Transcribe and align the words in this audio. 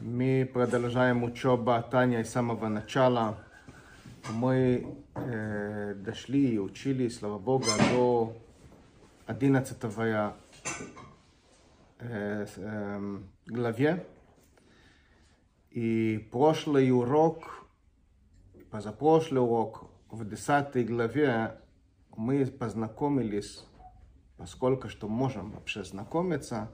Мы 0.00 0.48
продолжаем 0.54 1.24
учебу 1.24 1.74
Таня 1.90 2.22
с 2.22 2.30
самого 2.30 2.68
начала. 2.68 3.36
Мы 4.30 4.86
э, 5.16 5.94
дошли 5.94 6.54
и 6.54 6.58
учили, 6.58 7.08
слава 7.08 7.40
Богу, 7.40 7.64
до 7.90 8.36
11 9.26 9.76
э, 9.82 10.32
э, 11.98 13.18
главе. 13.46 14.06
И 15.72 16.28
прошлый 16.30 16.92
урок, 16.92 17.66
позапрошлый 18.70 19.42
урок, 19.42 19.90
в 20.12 20.24
10 20.24 20.86
главе 20.86 21.60
мы 22.16 22.46
познакомились, 22.46 23.64
поскольку 24.36 24.88
что 24.88 25.08
можем 25.08 25.50
вообще 25.50 25.82
знакомиться, 25.82 26.70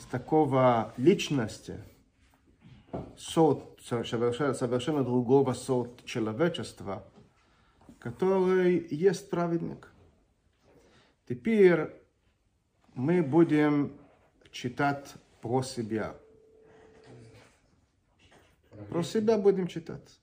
с 0.00 0.04
такого 0.04 0.94
личности, 0.96 1.82
сорт, 3.16 3.80
совершенно, 3.82 5.04
другого 5.04 5.52
сорта 5.52 6.04
человечества, 6.04 7.04
который 7.98 8.86
есть 8.90 9.30
праведник. 9.30 9.92
Теперь 11.28 11.90
мы 12.94 13.22
будем 13.22 13.92
читать 14.50 15.14
про 15.40 15.62
себя. 15.62 16.16
Про 18.88 19.02
себя 19.02 19.38
будем 19.38 19.66
читать. 19.66 20.20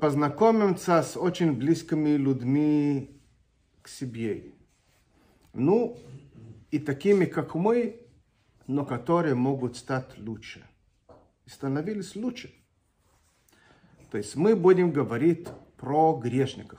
Познакомимся 0.00 1.02
с 1.02 1.16
очень 1.16 1.52
близкими 1.52 2.10
людьми 2.10 3.20
к 3.82 3.88
себе. 3.88 4.52
Ну, 5.52 5.96
и 6.70 6.78
такими, 6.78 7.24
как 7.24 7.54
мы, 7.54 7.99
но 8.70 8.84
которые 8.86 9.34
могут 9.34 9.76
стать 9.76 10.16
лучше. 10.18 10.64
И 11.44 11.50
становились 11.50 12.14
лучше. 12.14 12.54
То 14.12 14.18
есть 14.18 14.36
мы 14.36 14.54
будем 14.54 14.92
говорить 14.92 15.48
про 15.76 16.16
грешников. 16.16 16.78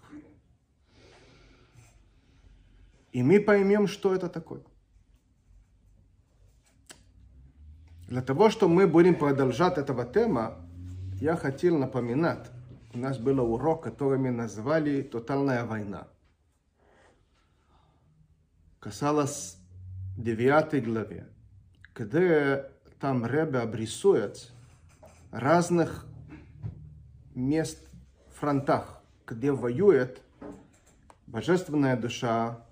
И 3.12 3.22
мы 3.22 3.42
поймем, 3.42 3.88
что 3.88 4.16
это 4.16 4.30
такое. 4.30 4.62
Для 8.08 8.22
того, 8.22 8.50
чтобы 8.50 8.74
мы 8.74 8.88
будем 8.88 9.16
продолжать 9.16 9.78
этого 9.78 10.06
тема, 10.06 10.58
я 11.20 11.36
хотел 11.36 11.78
напоминать, 11.78 12.50
у 12.94 12.98
нас 13.00 13.18
был 13.18 13.40
урок, 13.42 13.84
который 13.84 14.18
мы 14.18 14.32
назвали 14.32 15.02
«Тотальная 15.02 15.66
война». 15.66 16.08
Касалось 18.80 19.58
9 20.18 20.86
главе, 20.86 21.28
где 21.96 22.70
там 23.00 23.26
Ребе 23.26 23.60
обрисует 23.60 24.52
разных 25.32 26.06
мест, 27.34 27.88
фронтах, 28.34 29.02
где 29.26 29.52
воюет 29.52 30.22
божественная 31.28 31.96
душа 31.96 32.66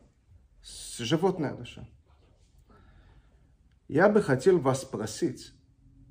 с 0.61 0.97
животная 0.99 1.53
душа. 1.53 1.87
Я 3.87 4.09
бы 4.09 4.21
хотел 4.21 4.59
вас 4.59 4.81
спросить, 4.81 5.53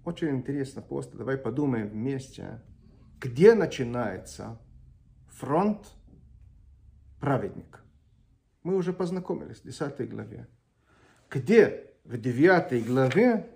очень 0.04 0.30
интересно 0.30 0.82
просто, 0.82 1.16
давай 1.16 1.36
подумаем 1.36 1.88
вместе, 1.88 2.62
где 3.20 3.54
начинается 3.54 4.58
фронт 5.28 5.86
праведника? 7.20 7.80
Мы 8.62 8.76
уже 8.76 8.92
познакомились 8.92 9.58
в 9.60 9.64
10 9.64 10.08
главе 10.10 10.48
где 11.30 11.87
в 12.08 12.16
9 12.16 12.86
главе 12.86 13.50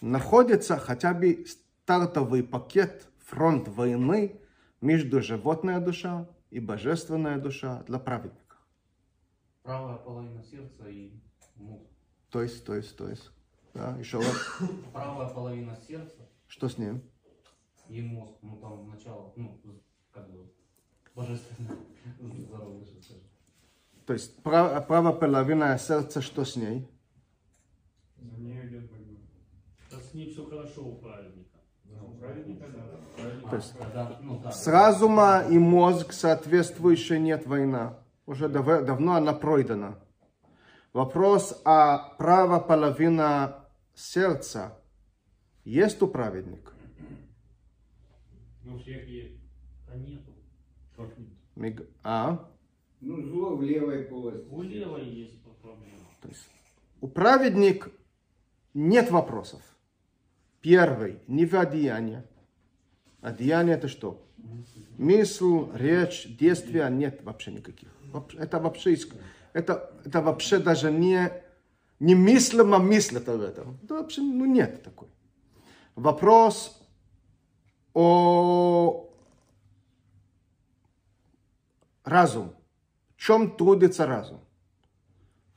находится 0.00 0.76
хотя 0.76 1.12
бы 1.12 1.44
стартовый 1.44 2.44
пакет, 2.44 3.08
фронт 3.18 3.66
войны 3.66 4.40
между 4.80 5.20
животная 5.20 5.80
душа 5.80 6.28
и 6.50 6.60
божественная 6.60 7.38
душа 7.38 7.82
для 7.88 7.98
праведника. 7.98 8.56
Правая 9.64 9.96
половина 9.96 10.40
сердца 10.44 10.88
и 10.88 11.20
мозг. 11.56 11.84
То 12.30 12.42
есть, 12.42 12.64
то 12.64 12.76
есть, 12.76 12.96
то 12.96 13.08
есть. 13.08 13.32
Да, 13.74 13.96
еще 13.98 14.18
раз. 14.18 14.60
Правая 14.92 15.28
половина 15.28 15.76
сердца 15.76 16.28
Что 16.46 16.68
с 16.68 16.78
ним? 16.78 17.02
и 17.88 18.02
мозг. 18.02 18.34
Ну 18.42 18.56
там 18.60 18.88
начало, 18.88 19.32
ну, 19.34 19.60
как 20.12 20.30
бы, 20.30 20.48
божественное. 21.16 21.76
То 24.06 24.12
есть 24.12 24.40
прав- 24.44 24.86
правая 24.86 25.12
половина 25.12 25.76
сердца, 25.76 26.22
что 26.22 26.44
с 26.44 26.54
ней? 26.54 26.88
За 28.22 28.40
нее 28.40 28.66
идет 28.68 28.90
борьба. 28.90 29.20
Да 29.90 29.96
с 30.00 30.14
ней 30.14 30.30
все 30.30 30.44
хорошо 30.44 30.84
у 30.84 30.96
праведника. 30.96 31.58
У 32.02 32.14
праведника, 32.18 32.66
да. 32.68 33.00
Праведник. 33.16 33.50
То 33.50 33.56
есть 33.56 33.74
ну, 34.22 34.40
да. 34.40 34.52
с 34.52 34.66
разума 34.66 35.44
и 35.50 35.58
мозг 35.58 36.12
соответствующая 36.12 37.18
нет 37.18 37.46
война. 37.46 37.98
Уже 38.26 38.48
дав- 38.48 38.84
давно 38.84 39.14
она 39.14 39.32
пройдена. 39.32 39.98
Вопрос, 40.92 41.60
а 41.64 42.14
правая 42.18 42.60
половина 42.60 43.64
сердца 43.94 44.78
есть 45.64 46.02
у 46.02 46.08
праведника? 46.08 46.72
Ну, 48.64 48.78
всех 48.78 49.06
есть. 49.08 49.40
А 49.92 49.96
нету. 49.96 50.32
Как 50.96 51.18
нет? 51.18 51.28
Миг- 51.56 51.88
А? 52.02 52.48
Ну, 53.00 53.22
зло 53.22 53.56
в 53.56 53.62
левой 53.62 54.04
полости. 54.04 54.46
У 54.48 54.62
левой 54.62 55.04
есть 55.08 55.42
проблема. 55.62 55.98
То 56.22 56.28
есть 56.28 56.48
у 57.00 57.08
праведник 57.08 57.90
нет 58.74 59.10
вопросов. 59.10 59.60
Первый, 60.60 61.20
не 61.26 61.46
в 61.46 61.54
одеянии. 61.54 62.22
Одеяние 63.20 63.76
это 63.76 63.88
что? 63.88 64.22
Мысль, 64.98 65.66
речь, 65.74 66.26
действия 66.38 66.88
нет 66.88 67.22
вообще 67.22 67.52
никаких. 67.52 67.88
Это 68.38 68.58
вообще, 68.58 68.98
это, 69.52 69.92
это 70.04 70.20
вообще 70.20 70.58
даже 70.58 70.90
не, 70.90 71.30
не 71.98 72.14
мыслимо 72.14 72.78
мыслят 72.78 73.28
об 73.28 73.40
этом. 73.40 73.78
Это 73.82 73.94
вообще 73.94 74.20
ну, 74.20 74.44
нет 74.44 74.82
такой. 74.82 75.08
Вопрос 75.94 76.80
о 77.94 79.10
разум. 82.04 82.54
В 83.16 83.22
чем 83.22 83.56
трудится 83.56 84.06
разум? 84.06 84.40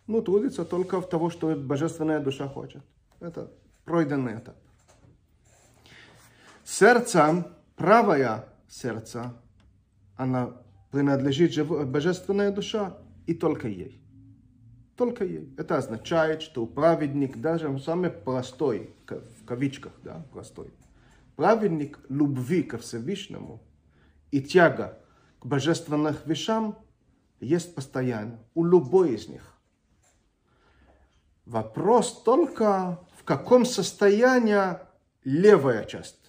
Ну, 0.07 0.21
трудится 0.21 0.65
только 0.65 0.99
в 0.99 1.07
того, 1.07 1.29
что 1.29 1.55
божественная 1.55 2.19
душа 2.19 2.47
хочет. 2.47 2.83
Это 3.23 3.49
пройденный 3.85 4.37
этап. 4.37 4.57
Сердце, 6.65 7.47
правое 7.77 8.43
сердце, 8.67 9.33
она 10.17 10.57
принадлежит 10.91 11.65
божественная 11.65 12.51
душа 12.51 12.97
и 13.25 13.33
только 13.33 13.69
ей. 13.69 14.01
Только 14.97 15.23
ей. 15.23 15.55
Это 15.57 15.77
означает, 15.77 16.41
что 16.41 16.65
праведник, 16.65 17.37
даже 17.37 17.79
самый 17.79 18.09
простой, 18.09 18.93
в 19.07 19.45
кавичках, 19.45 19.93
да, 20.03 20.25
простой, 20.33 20.73
праведник 21.37 21.99
любви 22.09 22.61
ко 22.61 22.77
Всевышнему 22.77 23.63
и 24.31 24.41
тяга 24.41 24.99
к 25.39 25.45
божественным 25.45 26.13
вещам 26.25 26.77
есть 27.39 27.73
постоянно 27.73 28.37
у 28.53 28.65
любой 28.65 29.13
из 29.13 29.29
них. 29.29 29.53
Вопрос 31.45 32.23
только, 32.23 32.99
в 33.23 33.25
каком 33.25 33.63
состоянии 33.65 34.77
левая 35.23 35.85
часть. 35.85 36.19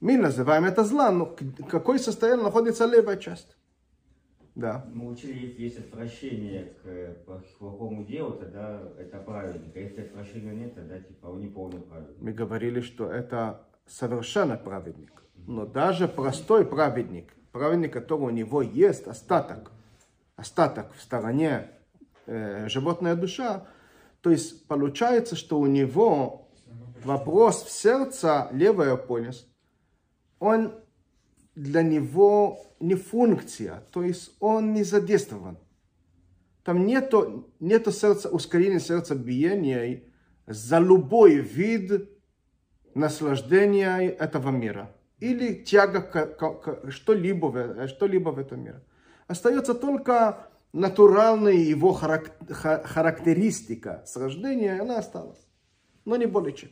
Мы 0.00 0.16
называем 0.16 0.64
это 0.64 0.82
зла, 0.82 1.12
но 1.12 1.26
к- 1.26 1.68
какое 1.70 1.98
состояние 1.98 2.42
находится 2.42 2.86
левая 2.86 3.16
часть? 3.16 3.56
Да. 4.56 4.84
Мы 4.92 5.06
учили, 5.08 5.46
если 5.46 5.62
есть 5.62 5.78
отвращение 5.78 6.74
к 6.82 7.16
плохому 7.58 8.04
делу, 8.04 8.32
тогда 8.32 8.82
это 8.98 9.18
праведник. 9.18 9.76
А 9.76 9.78
если 9.78 10.00
отвращения 10.02 10.52
нет, 10.52 10.74
тогда 10.74 10.98
типа 10.98 11.26
он 11.28 11.40
не 11.40 11.46
полный 11.46 11.80
праведник. 11.80 12.20
Мы 12.20 12.32
говорили, 12.32 12.80
что 12.80 13.08
это 13.08 13.64
совершенно 13.86 14.56
праведник. 14.56 15.12
Но 15.46 15.64
даже 15.64 16.08
простой 16.08 16.66
праведник, 16.66 17.32
праведник, 17.52 17.92
который 17.92 18.22
у 18.22 18.30
него 18.30 18.62
есть 18.62 19.06
остаток, 19.06 19.70
остаток 20.34 20.92
в 20.94 21.00
стороне 21.00 21.70
э, 22.26 22.68
животная 22.68 23.14
душа, 23.14 23.66
то 24.22 24.30
есть 24.30 24.66
получается, 24.68 25.36
что 25.36 25.58
у 25.58 25.66
него 25.66 26.48
вопрос 27.04 27.64
в 27.64 27.70
сердце, 27.70 28.48
левая 28.52 28.96
полость, 28.96 29.48
он 30.38 30.74
для 31.54 31.82
него 31.82 32.58
не 32.80 32.94
функция, 32.94 33.82
то 33.92 34.02
есть 34.02 34.34
он 34.40 34.72
не 34.72 34.84
задействован. 34.84 35.58
Там 36.64 36.86
нету, 36.86 37.52
нету 37.58 37.90
сердца, 37.90 38.28
ускорения 38.28 38.78
сердцебиения 38.78 40.04
за 40.46 40.78
любой 40.78 41.34
вид 41.36 42.08
наслаждения 42.94 44.08
этого 44.08 44.50
мира. 44.50 44.94
Или 45.18 45.54
тяга 45.54 46.00
к, 46.00 46.36
к- 46.36 46.60
к 46.62 46.90
что-либо, 46.90 47.88
что-либо 47.88 48.30
в 48.30 48.38
этом 48.38 48.60
мире. 48.60 48.82
Остается 49.26 49.74
только 49.74 50.48
натуральная 50.72 51.52
его 51.54 51.92
харак- 51.92 52.52
ха- 52.52 52.82
характеристика 52.82 54.02
с 54.06 54.16
рождения, 54.16 54.80
она 54.80 54.98
осталась. 54.98 55.46
Но 56.04 56.16
не 56.16 56.26
более 56.26 56.54
чем. 56.56 56.70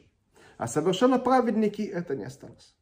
А 0.57 0.67
совершенно 0.67 1.19
праведники 1.19 1.83
это 1.83 2.17
не 2.17 2.25
осталось. 2.25 2.77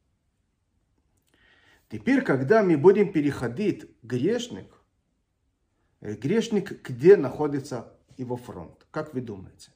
Теперь, 1.89 2.23
когда 2.23 2.63
мы 2.63 2.77
будем 2.77 3.13
переходить 3.13 3.85
к 4.01 4.05
грешник, 4.05 4.67
э, 6.01 6.15
грешник, 6.15 6.87
где 6.89 7.17
находится 7.17 7.97
его 8.17 8.37
фронт? 8.37 8.87
Как 8.91 9.15
вы 9.15 9.21
думаете? 9.21 9.73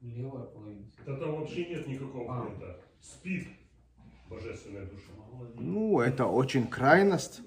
Левая 0.00 0.44
половина. 0.44 0.86
Да 1.04 1.16
там 1.16 1.36
вообще 1.40 1.66
нет 1.68 1.86
никакого 1.88 2.36
А. 2.36 2.42
фронта. 2.42 2.80
Спит 3.00 3.48
божественная 4.28 4.86
душа. 4.86 5.12
Ну, 5.58 6.00
это 6.00 6.26
очень 6.26 6.66
крайность. 6.66 7.40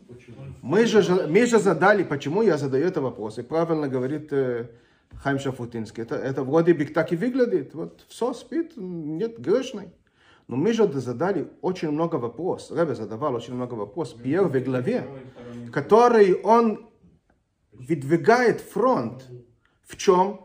Мы 0.62 0.86
же, 0.86 1.28
мы 1.28 1.46
же 1.46 1.60
задали, 1.60 2.04
почему 2.04 2.42
я 2.42 2.58
задаю 2.58 2.88
этот 2.88 3.04
вопрос, 3.04 3.38
и 3.38 3.44
правильно 3.44 3.88
говорит 3.88 4.32
э, 4.34 4.70
Хайм 5.16 5.40
Шафутинский, 5.40 6.04
это, 6.04 6.16
это 6.16 6.44
вроде 6.44 6.74
бы 6.74 6.86
так 6.86 7.12
и 7.12 7.16
выглядит, 7.16 7.74
вот 7.74 8.06
все 8.08 8.34
спит, 8.34 8.74
нет 8.78 9.40
грешный. 9.40 9.90
Но 10.48 10.56
мы 10.56 10.74
же 10.74 10.92
задали 10.92 11.48
очень 11.62 11.92
много 11.92 12.16
вопросов, 12.16 12.78
Ребе 12.78 12.96
задавал 12.96 13.36
очень 13.36 13.54
много 13.54 13.76
вопросов 13.76 14.20
в 14.20 14.24
первой 14.24 14.62
главе, 14.62 15.08
который 15.72 16.34
он 16.42 16.90
выдвигает 17.72 18.62
фронт. 18.62 19.28
В 19.84 19.96
чем? 19.96 20.42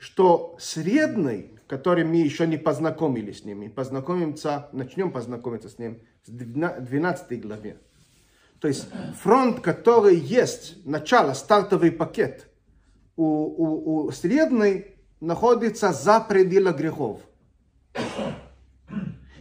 Что 0.00 0.56
средний, 0.58 1.53
который 1.74 2.04
мы 2.04 2.18
еще 2.18 2.46
не 2.46 2.56
познакомились 2.56 3.40
с 3.40 3.44
ним, 3.44 3.58
мы 3.58 3.68
познакомимся, 3.68 4.68
начнем 4.70 5.10
познакомиться 5.10 5.68
с 5.68 5.76
ним 5.76 5.98
в 6.24 6.30
12 6.30 7.40
главе. 7.40 7.78
То 8.60 8.68
есть 8.68 8.86
фронт, 9.20 9.58
который 9.58 10.14
есть, 10.14 10.86
начало, 10.86 11.32
стартовый 11.32 11.90
пакет, 11.90 12.46
у, 13.16 13.24
у, 13.24 14.04
у 14.04 14.12
средней 14.12 14.94
находится 15.18 15.92
за 15.92 16.20
пределы 16.20 16.70
грехов. 16.74 17.20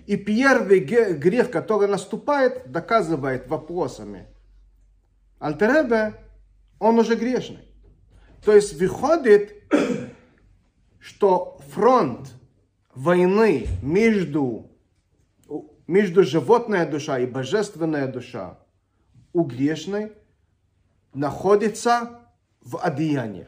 И 0.08 0.18
первый 0.18 0.80
грех, 0.80 1.52
который 1.52 1.88
наступает, 1.88 2.72
доказывает 2.72 3.48
вопросами. 3.48 4.26
Альтеребе, 5.38 6.16
он 6.80 6.98
уже 6.98 7.16
грешный. 7.16 7.70
То 8.44 8.56
есть 8.56 8.74
выходит, 8.74 9.54
что 11.04 11.53
фронт 11.70 12.34
войны 12.96 13.68
между, 13.82 14.72
между 15.88 16.24
животная 16.24 16.90
душа 16.90 17.20
и 17.20 17.26
божественная 17.26 18.08
душа 18.08 18.60
у 19.34 19.44
грешной 19.44 20.14
находится 21.14 22.22
в 22.62 22.78
одеянии. 22.78 23.48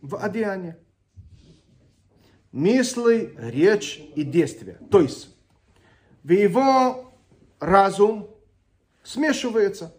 В 0.00 0.16
одеянии. 0.16 0.76
Мысли, 2.50 3.34
речь 3.38 4.02
и 4.14 4.24
действия. 4.24 4.78
То 4.90 5.00
есть 5.00 5.34
в 6.22 6.30
его 6.30 7.12
разум 7.60 8.28
смешивается. 9.02 9.94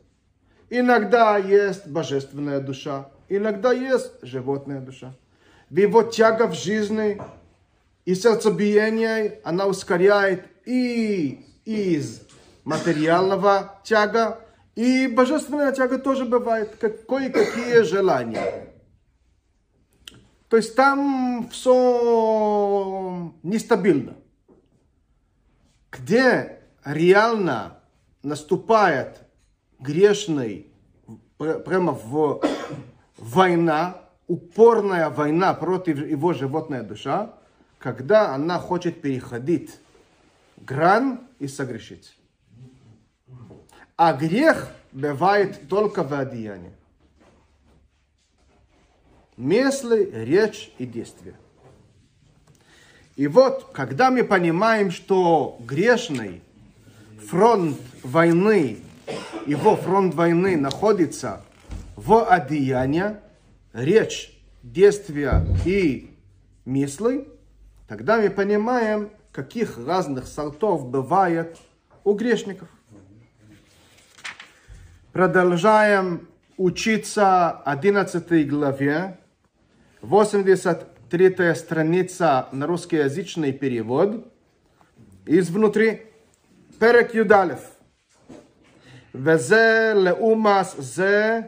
Иногда 0.69 1.37
есть 1.37 1.87
божественная 1.87 2.59
душа, 2.59 3.11
иногда 3.29 3.71
есть 3.71 4.11
животная 4.21 4.81
душа. 4.81 5.15
В 5.73 5.77
его 5.77 6.03
тяга 6.03 6.45
в 6.45 6.53
жизни 6.53 7.19
и 8.05 8.13
сердцебиение 8.13 9.41
она 9.43 9.65
ускоряет 9.65 10.45
и 10.67 11.47
из 11.65 12.21
материального 12.63 13.79
тяга, 13.83 14.39
и 14.75 15.07
божественная 15.07 15.71
тяга 15.71 15.97
тоже 15.97 16.25
бывает, 16.25 16.75
как, 16.79 17.07
кое-какие 17.07 17.81
желания. 17.81 18.67
То 20.47 20.57
есть 20.57 20.75
там 20.75 21.49
все 21.51 23.33
нестабильно. 23.41 24.15
Где 25.91 26.59
реально 26.85 27.79
наступает 28.21 29.23
грешный 29.79 30.67
пр- 31.39 31.61
прямо 31.61 31.93
в 31.93 32.41
война, 33.17 34.02
упорная 34.27 35.09
война 35.09 35.53
против 35.53 35.97
его 35.99 36.33
животная 36.33 36.83
душа, 36.83 37.33
когда 37.79 38.33
она 38.33 38.59
хочет 38.59 39.01
переходить 39.01 39.71
грань 40.57 41.19
и 41.39 41.47
согрешить. 41.47 42.17
А 43.97 44.13
грех 44.13 44.69
бывает 44.91 45.67
только 45.67 46.03
в 46.03 46.13
одеянии. 46.13 46.73
Мысли, 49.35 50.09
речь 50.13 50.71
и 50.77 50.85
действия. 50.85 51.35
И 53.15 53.27
вот, 53.27 53.69
когда 53.73 54.09
мы 54.09 54.23
понимаем, 54.23 54.89
что 54.89 55.57
грешный 55.59 56.41
фронт 57.27 57.77
войны, 58.03 58.79
его 59.45 59.75
фронт 59.75 60.15
войны 60.15 60.57
находится 60.57 61.43
в 61.95 62.25
одеянии, 62.25 63.17
речь, 63.72 64.38
действия 64.62 65.44
и 65.64 66.16
мысли, 66.64 67.28
тогда 67.86 68.18
мы 68.18 68.30
понимаем, 68.30 69.10
каких 69.32 69.78
разных 69.78 70.26
сортов 70.26 70.88
бывает 70.88 71.58
у 72.04 72.14
грешников. 72.14 72.68
Продолжаем 75.12 76.28
учиться 76.56 77.50
11 77.50 78.48
главе, 78.48 79.18
83 80.02 81.54
страница 81.54 82.48
на 82.52 82.66
русскоязычный 82.66 83.52
перевод, 83.52 84.32
изнутри, 85.26 86.02
перек 86.78 87.14
Юдалев. 87.14 87.60
וזה 89.14 89.92
לאומס 89.96 90.74
זה, 90.78 91.40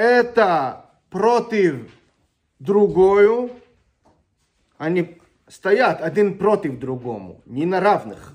это 0.00 0.86
против 1.10 1.92
другую, 2.58 3.50
они 4.78 5.20
стоят 5.46 6.00
один 6.00 6.38
против 6.38 6.78
другому, 6.78 7.42
не 7.44 7.66
на 7.66 7.80
равных, 7.80 8.32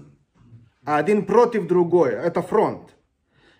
а 0.85 0.97
один 0.97 1.25
против 1.25 1.65
другой, 1.67 2.11
это 2.11 2.43
фронт. 2.43 2.95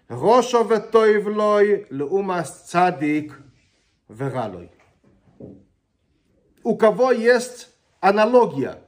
Рошо 0.08 0.62
ветоивлой 0.62 1.88
леумас 1.90 2.70
цадик 2.70 3.42
вегалой. 4.08 4.72
У 6.62 6.78
кого 6.78 7.12
есть 7.12 7.70
аналогия? 8.02 8.84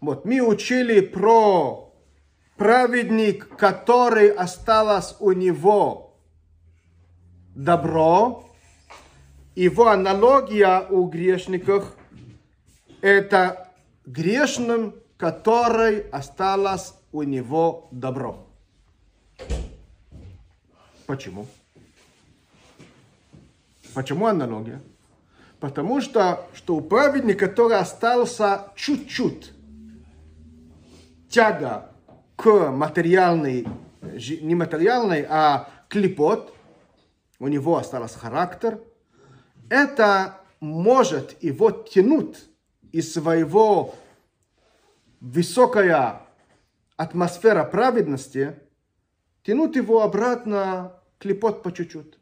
Вот 0.00 0.24
мы 0.24 0.40
учили 0.42 1.00
про 1.00 1.92
праведник, 2.56 3.48
который 3.56 4.28
осталось 4.28 5.16
у 5.18 5.32
него 5.32 6.03
добро. 7.54 8.48
Его 9.54 9.88
аналогия 9.88 10.86
у 10.90 11.06
грешников 11.06 11.94
это 13.00 13.68
грешным, 14.06 14.94
который 15.16 16.00
осталось 16.10 16.94
у 17.12 17.22
него 17.22 17.88
добро. 17.90 18.46
Почему? 21.06 21.46
Почему 23.94 24.26
аналогия? 24.26 24.80
Потому 25.60 26.00
что, 26.00 26.46
что 26.54 26.76
у 26.76 26.80
праведника, 26.80 27.46
который 27.46 27.78
остался 27.78 28.72
чуть-чуть 28.74 29.52
тяга 31.28 31.90
к 32.36 32.70
материальной, 32.70 33.66
не 34.02 34.54
материальной, 34.54 35.24
а 35.28 35.68
клепот, 35.88 36.53
у 37.38 37.48
него 37.48 37.76
остался 37.76 38.18
характер, 38.18 38.80
это 39.68 40.40
может 40.60 41.42
его 41.42 41.70
тянуть 41.70 42.44
из 42.92 43.12
своего 43.12 43.94
высокая 45.20 46.22
атмосфера 46.96 47.64
праведности, 47.64 48.58
тянуть 49.42 49.76
его 49.76 50.02
обратно 50.02 51.00
клепот 51.18 51.62
по 51.62 51.72
чуть-чуть. 51.72 52.18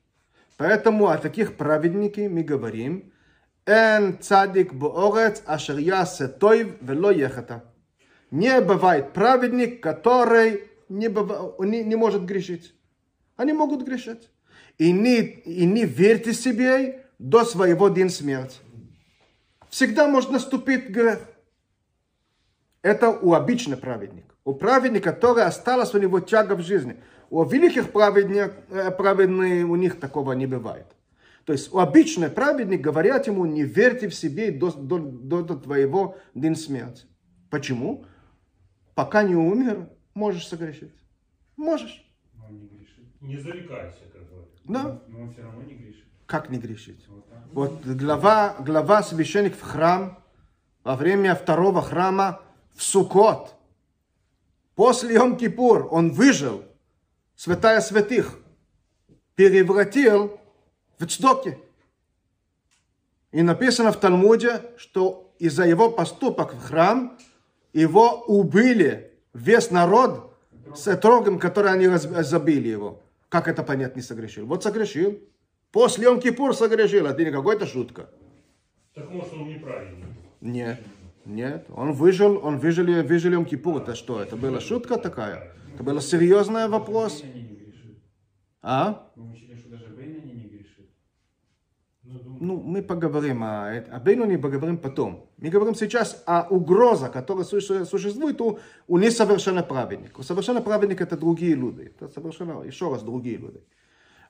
Поэтому 0.56 1.08
о 1.08 1.18
таких 1.18 1.56
праведнике 1.56 2.28
мы 2.28 2.42
говорим, 2.42 3.12
«Эн 3.66 4.18
цадик 4.18 4.74
боорец 4.74 5.42
ашер 5.46 5.78
ясе 5.78 6.28
тойв 6.28 6.80
вело 6.80 7.10
ехата». 7.10 7.64
Не 8.30 8.60
бывает 8.60 9.12
праведник, 9.12 9.82
который 9.82 10.68
не, 10.88 11.08
быва- 11.08 11.54
не, 11.64 11.84
не 11.84 11.96
может 11.96 12.24
грешить. 12.24 12.74
Они 13.36 13.52
могут 13.52 13.82
грешить. 13.82 14.30
И 14.78 14.92
не, 14.92 15.20
и 15.20 15.64
не 15.64 15.84
верьте 15.84 16.32
себе 16.32 17.04
до 17.18 17.44
своего 17.44 17.88
дня 17.88 18.08
смерти. 18.08 18.58
Всегда 19.70 20.08
может 20.08 20.30
наступить 20.30 20.90
грех. 20.90 21.20
Это 22.82 23.10
у 23.10 23.32
обычного 23.32 23.80
праведника. 23.80 24.34
У 24.44 24.54
праведника, 24.54 25.12
который 25.12 25.44
осталась 25.44 25.94
у 25.94 25.98
него 25.98 26.20
тяга 26.20 26.54
в 26.54 26.62
жизни. 26.62 26.96
У 27.30 27.44
великих 27.44 27.92
праведник, 27.92 28.52
э, 28.70 28.90
праведных 28.90 29.68
у 29.68 29.76
них 29.76 30.00
такого 30.00 30.32
не 30.32 30.46
бывает. 30.46 30.86
То 31.44 31.52
есть 31.52 31.72
у 31.72 31.78
обычный 31.78 32.28
праведник 32.28 32.80
говорят 32.80 33.26
ему, 33.26 33.46
не 33.46 33.64
верьте 33.64 34.08
в 34.08 34.14
себе 34.14 34.52
до, 34.52 34.70
до, 34.72 34.98
до, 34.98 35.42
до 35.42 35.56
твоего 35.56 36.16
день 36.34 36.56
смерти. 36.56 37.04
Почему? 37.50 38.04
Пока 38.94 39.22
не 39.22 39.34
умер, 39.34 39.88
можешь 40.14 40.46
согрешить. 40.46 40.92
Можешь. 41.56 42.04
Грешит. 42.50 43.20
Не 43.20 43.38
зарекайся, 43.38 44.02
как 44.12 44.28
говорят. 44.28 44.48
Да. 44.64 45.00
Но 45.08 45.22
он 45.22 45.32
все 45.32 45.42
равно 45.42 45.62
не 45.62 45.74
грешит. 45.74 46.04
Как 46.26 46.50
не 46.50 46.58
грешить? 46.58 47.06
Вот 47.08 47.28
так. 47.28 47.38
Вот 47.52 47.84
глава, 47.84 48.56
глава 48.60 49.02
священник 49.02 49.56
в 49.56 49.60
храм 49.62 50.18
во 50.84 50.96
время 50.96 51.34
второго 51.34 51.82
храма 51.82 52.40
в 52.74 52.82
Сукот. 52.82 53.54
После 54.74 55.16
Йом-Кипур 55.16 55.88
он 55.90 56.10
выжил, 56.10 56.64
святая 57.36 57.80
святых, 57.80 58.38
превратил 59.34 60.40
в 60.98 61.06
цдоки. 61.06 61.58
И 63.32 63.42
написано 63.42 63.92
в 63.92 63.96
Талмуде, 63.96 64.62
что 64.76 65.34
из-за 65.38 65.64
его 65.64 65.90
поступок 65.90 66.54
в 66.54 66.60
храм 66.60 67.18
его 67.72 68.22
убили 68.26 69.12
весь 69.34 69.70
народ 69.70 70.36
с 70.74 70.86
отрогом, 70.88 71.38
который 71.38 71.72
они 71.72 71.88
забили 71.88 72.68
его. 72.68 73.01
Как 73.32 73.48
это 73.48 73.62
понять 73.62 73.96
не 73.96 74.02
согрешил? 74.02 74.44
Вот 74.46 74.62
согрешил. 74.62 75.18
После 75.70 76.04
Йом-Кипур 76.04 76.52
согрешил. 76.52 77.06
Это 77.06 77.24
не 77.24 77.30
какая-то 77.30 77.66
шутка. 77.66 78.10
Так 78.94 79.10
может 79.10 79.32
он 79.32 79.48
неправильный. 79.48 80.08
Нет, 80.42 80.84
нет. 81.24 81.64
Он 81.70 81.92
выжил, 81.92 82.44
он 82.44 82.58
выжил, 82.58 82.84
выжил 83.02 83.32
Йом 83.32 83.46
Кипур. 83.46 83.80
Это 83.80 83.94
что? 83.94 84.20
Это 84.20 84.36
была 84.36 84.60
шутка 84.60 84.98
такая? 84.98 85.54
Это 85.72 85.82
был 85.82 85.98
серьезный 86.02 86.68
вопрос? 86.68 87.24
А? 88.60 89.10
Мы 89.16 89.32
учили, 89.32 89.56
что 89.56 89.70
даже 89.70 89.86
Бейнани 89.86 90.32
не 90.32 90.48
грешит. 90.50 90.90
Ну, 92.44 92.56
мы 92.56 92.82
поговорим 92.82 93.44
о, 93.44 93.68
о 93.70 94.00
Бейнуне, 94.00 94.36
поговорим 94.36 94.76
потом. 94.76 95.30
Мы 95.36 95.48
говорим 95.48 95.76
сейчас 95.76 96.24
о 96.26 96.48
угрозе, 96.50 97.08
которая 97.08 97.44
суще- 97.44 97.84
существует 97.84 98.40
у, 98.40 98.58
у 98.88 98.98
несовершенного 98.98 99.64
праведника. 99.64 100.18
У 100.18 100.22
совершенного 100.24 100.64
праведника 100.64 101.04
это 101.04 101.16
другие 101.16 101.54
люди. 101.54 101.82
Это 101.94 102.08
совершенно, 102.08 102.64
еще 102.64 102.90
раз, 102.90 103.04
другие 103.04 103.36
люди. 103.36 103.62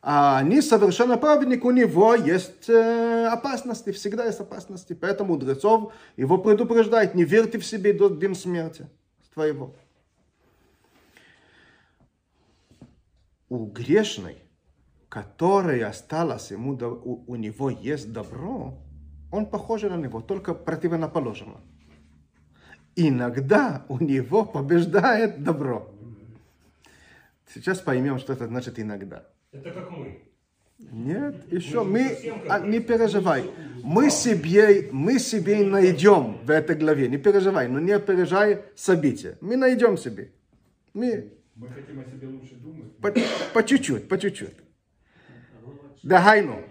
А 0.02 0.42
несовершенный 0.42 1.16
праведник, 1.16 1.64
у 1.64 1.70
него 1.70 2.14
есть 2.14 2.68
э, 2.68 3.28
опасности, 3.28 3.92
всегда 3.92 4.26
есть 4.26 4.40
опасности. 4.40 4.92
Поэтому 4.92 5.32
мудрецов 5.32 5.94
его 6.18 6.36
предупреждает, 6.36 7.14
не 7.14 7.24
верьте 7.24 7.58
в 7.58 7.64
себе 7.64 7.94
до 7.94 8.10
дня 8.10 8.34
смерти 8.34 8.90
твоего. 9.32 9.74
У 13.48 13.64
грешной, 13.64 14.36
которой 15.12 15.84
осталось 15.84 16.52
ему, 16.52 16.72
у, 16.72 17.24
у 17.26 17.36
него 17.36 17.68
есть 17.68 18.14
добро, 18.14 18.78
он 19.30 19.44
похож 19.44 19.82
на 19.82 19.96
него, 19.96 20.22
только 20.22 20.54
противоположно. 20.54 21.60
Иногда 22.96 23.84
у 23.88 23.98
него 23.98 24.46
побеждает 24.46 25.44
добро. 25.44 25.92
Сейчас 27.52 27.78
поймем, 27.80 28.18
что 28.18 28.32
это 28.32 28.46
значит 28.46 28.78
иногда. 28.78 29.26
Это 29.52 29.70
как 29.70 29.90
мы. 29.90 30.18
Нет, 30.78 31.52
еще 31.52 31.84
Мы 31.84 31.90
мы, 31.90 32.08
совсем 32.08 32.40
как 32.40 32.50
а, 32.50 32.66
не 32.66 32.80
переживай, 32.80 33.50
мы 33.84 34.08
себе, 34.08 34.88
мы 34.92 35.18
себе 35.18 35.62
найдем 35.62 36.38
в 36.42 36.50
этой 36.50 36.74
главе, 36.74 37.08
не 37.08 37.18
переживай, 37.18 37.68
но 37.68 37.80
не 37.80 37.92
опережай 37.92 38.62
события, 38.74 39.36
мы 39.42 39.56
найдем 39.56 39.98
себе, 39.98 40.32
мы 40.94 41.32
мы 41.54 41.68
хотим 41.68 42.00
о 42.00 42.04
себе 42.04 42.28
лучше 42.28 42.54
думать. 42.54 42.96
по, 42.96 43.12
по 43.52 43.62
чуть-чуть, 43.62 44.08
по 44.08 44.18
чуть-чуть. 44.18 44.61
Дагайну. 46.02 46.64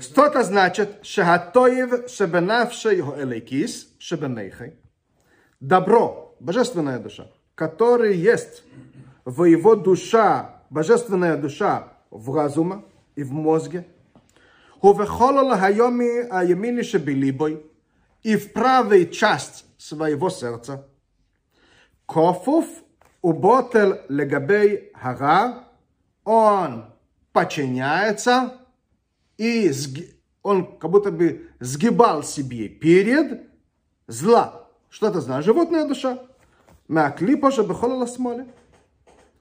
Что-то 0.00 0.42
значит, 0.42 1.04
шагатоев 1.04 2.10
шебенавшей 2.10 3.00
элейкис, 3.00 3.88
шебенейхай. 3.98 4.76
Добро, 5.60 6.36
божественная 6.40 6.98
душа, 6.98 7.28
который 7.54 8.16
есть 8.16 8.62
в 9.24 9.44
его 9.44 9.74
душа, 9.74 10.62
божественная 10.70 11.36
душа 11.36 11.92
в 12.10 12.34
разуме 12.34 12.84
и 13.16 13.22
в 13.22 13.32
мозге. 13.32 13.86
И 18.22 18.36
в 18.36 18.52
правой 18.52 19.10
части 19.10 19.64
своего 19.76 20.30
сердца. 20.30 20.86
Кофуф 22.06 22.66
уботел 23.20 24.00
легабей 24.08 24.92
хара 24.94 25.64
он 26.24 26.84
подчиняется 27.38 28.58
и 29.36 29.72
он 30.42 30.76
как 30.78 30.90
будто 30.90 31.12
бы 31.12 31.52
сгибал 31.60 32.24
себе 32.24 32.68
перед 32.68 33.48
зла. 34.08 34.66
Что 34.90 35.06
это 35.06 35.20
значит? 35.20 35.44
Животная 35.44 35.86
душа. 35.86 36.18
Мяклипа 36.88 37.52
же 37.52 37.62
смоле. 38.08 38.46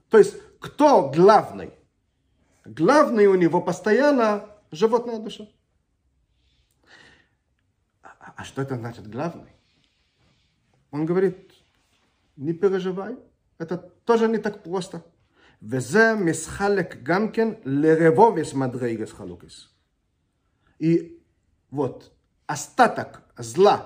То 0.10 0.20
есть, 0.20 0.36
кто 0.60 1.10
главный? 1.10 1.72
Главный 2.66 3.26
у 3.26 3.34
него 3.34 3.62
постоянно 3.62 4.46
животная 4.70 5.18
душа. 5.18 5.48
А, 8.04 8.34
а 8.36 8.44
что 8.44 8.62
это 8.62 8.76
значит 8.76 9.10
главный? 9.10 9.50
Он 10.92 11.08
говорит, 11.08 11.52
не 12.36 12.54
переживай, 12.54 13.18
это 13.58 13.78
тоже 14.06 14.28
не 14.28 14.38
так 14.38 14.62
просто. 14.62 15.04
וזה 15.63 16.15
משחלק 16.15 17.03
גם 17.03 17.29
כן 17.29 17.49
לרבובס 17.65 18.55
מדרגס 18.55 19.13
חלוקס. 19.13 19.69
И 20.81 21.19
вот 21.71 22.11
остаток 22.49 23.23
зла, 23.39 23.77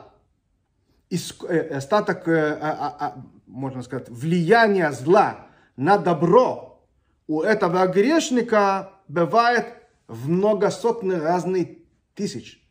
иск- 1.10 1.46
э, 1.48 1.76
остаток, 1.76 2.26
э, 2.28 2.58
а- 2.60 2.76
а- 2.86 2.96
а, 3.00 3.22
можно 3.46 3.82
сказать, 3.82 4.08
влияния 4.08 4.90
зла 4.92 5.46
на 5.76 5.98
добро 5.98 6.82
у 7.26 7.42
этого 7.42 7.86
грешника 7.86 8.92
бывает 9.08 9.66
в 10.08 10.28
многосотни 10.28 11.12
разных 11.14 11.68
тысяч. 12.14 12.62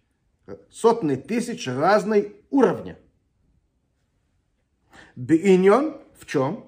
Сотни 0.69 1.15
тысяч 1.15 1.67
разных 1.67 2.25
уровней. 2.49 2.95
Бейньон 5.15 6.01
в 6.19 6.25
чем? 6.25 6.65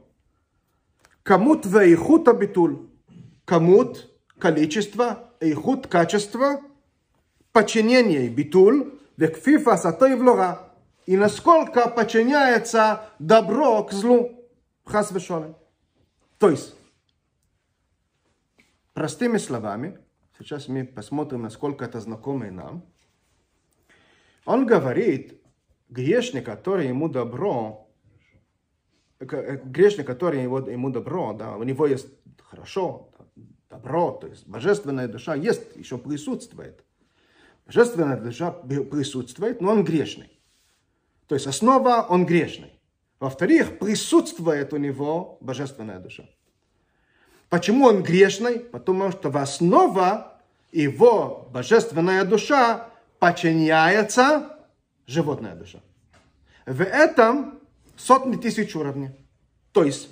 Камут 1.22 1.66
в 1.66 1.78
ихут 1.78 2.28
абитуль. 2.28 2.88
Камут, 3.44 4.10
количество, 4.38 5.30
ихут, 5.40 5.86
качество, 5.86 6.60
подчинение, 7.52 8.28
битуль, 8.28 8.92
векфифа 9.16 9.76
сатой 9.76 10.16
влора. 10.16 10.72
И 11.06 11.16
насколько 11.16 11.88
подчиняется 11.88 13.08
добро 13.18 13.84
к 13.84 13.92
злу. 13.92 14.38
Хас. 14.84 15.12
То 16.38 16.50
есть, 16.50 16.74
простыми 18.94 19.38
словами, 19.38 19.98
сейчас 20.38 20.66
мы 20.66 20.84
посмотрим, 20.84 21.42
насколько 21.42 21.84
это 21.84 22.00
знакомо 22.00 22.50
нам. 22.50 22.84
Он 24.44 24.66
говорит, 24.66 25.40
грешник, 25.88 26.46
который 26.46 26.88
ему 26.88 27.08
добро, 27.08 27.88
грешник, 29.24 30.06
который 30.06 30.42
его, 30.42 30.58
ему 30.58 30.90
добро, 30.90 31.32
да, 31.32 31.56
у 31.56 31.62
него 31.62 31.86
есть 31.86 32.06
хорошо, 32.42 33.08
добро, 33.70 34.12
то 34.12 34.26
есть 34.26 34.46
божественная 34.46 35.08
душа 35.08 35.34
есть, 35.34 35.76
еще 35.76 35.98
присутствует. 35.98 36.84
Божественная 37.66 38.18
душа 38.18 38.50
при- 38.50 38.84
присутствует, 38.84 39.60
но 39.60 39.72
он 39.72 39.84
грешный. 39.84 40.30
То 41.26 41.34
есть 41.34 41.46
основа 41.46 42.06
он 42.08 42.26
грешный. 42.26 42.78
Во-вторых, 43.18 43.78
присутствует 43.78 44.72
у 44.72 44.76
него 44.76 45.38
божественная 45.40 46.00
душа. 46.00 46.24
Почему 47.48 47.86
он 47.86 48.02
грешный? 48.02 48.58
Потому 48.58 49.12
что 49.12 49.30
в 49.30 49.36
основа 49.36 50.40
его 50.72 51.48
божественная 51.52 52.24
душа 52.24 52.90
подчиняется 53.18 54.58
животная 55.06 55.54
душа. 55.54 55.80
В 56.66 56.82
этом 56.82 57.60
сотни 57.96 58.36
тысяч 58.36 58.74
уровней. 58.76 59.10
То 59.72 59.84
есть, 59.84 60.08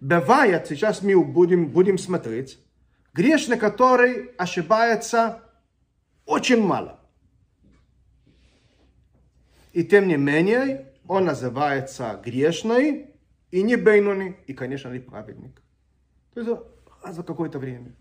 бывает, 0.00 0.66
сейчас 0.68 1.02
мы 1.02 1.22
будем, 1.24 1.68
будем 1.68 1.98
смотреть, 1.98 2.58
грешный, 3.12 3.58
который 3.58 4.30
ошибается 4.36 5.42
очень 6.26 6.62
мало. 6.62 7.00
И 9.72 9.84
тем 9.84 10.08
не 10.08 10.16
менее, 10.16 10.92
он 11.06 11.24
называется 11.24 12.20
грешный 12.24 13.10
и 13.50 13.62
не 13.62 13.76
бейнони, 13.76 14.36
и, 14.46 14.54
конечно, 14.54 14.88
не 14.88 15.00
праведник. 15.00 15.62
То 16.34 16.40
есть, 16.40 16.52
раз 17.02 17.16
за 17.16 17.22
какое-то 17.22 17.58
время. 17.58 17.94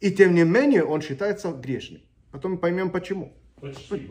И 0.00 0.10
тем 0.10 0.34
не 0.34 0.44
менее, 0.44 0.84
он 0.84 1.00
считается 1.00 1.52
грешным. 1.52 2.02
Потом 2.32 2.58
поймем 2.58 2.90
почему. 2.90 3.32
Почти. 3.60 4.08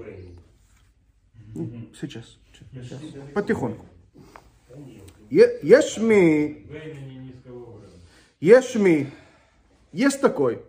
Сейчас. 2.00 2.38
сейчас. 2.54 3.02
Потихоньку. 3.34 3.86
Е- 5.30 5.60
Есть 5.62 5.98
мы 5.98 6.66
Бейнани 6.70 7.16
низкого 7.34 7.78
уровня. 7.78 7.90
Ешми, 8.40 9.08
есть 9.94 10.20
такой, 10.22 10.64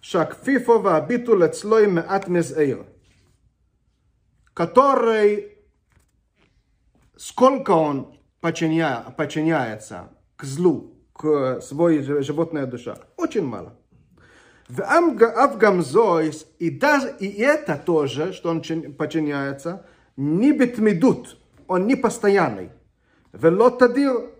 Шакфифо 0.00 0.78
вабиту 0.78 1.36
лецлой 1.36 1.86
меат 1.90 2.28
мезэйр, 2.28 2.86
который, 4.52 5.58
сколько 7.16 7.70
он 7.72 8.18
подчиня, 8.40 9.04
подчиняется 9.16 10.10
к 10.36 10.44
злу, 10.44 10.94
к 11.12 11.60
своей 11.60 12.02
животной 12.02 12.66
душе, 12.66 12.96
очень 13.16 13.46
мало. 13.46 13.78
В 14.68 14.82
Авгамзойс, 14.82 16.46
и 16.58 16.70
даже 16.70 17.14
и 17.18 17.28
это 17.40 17.76
тоже, 17.76 18.32
что 18.32 18.50
он 18.50 18.62
чин- 18.62 18.94
подчиняется, 18.94 19.86
не 20.16 20.52
битмидут, 20.52 21.38
он 21.66 21.86
не 21.86 21.96
постоянный. 21.96 22.70
Вело 23.34 23.70
тадир, 23.70 24.30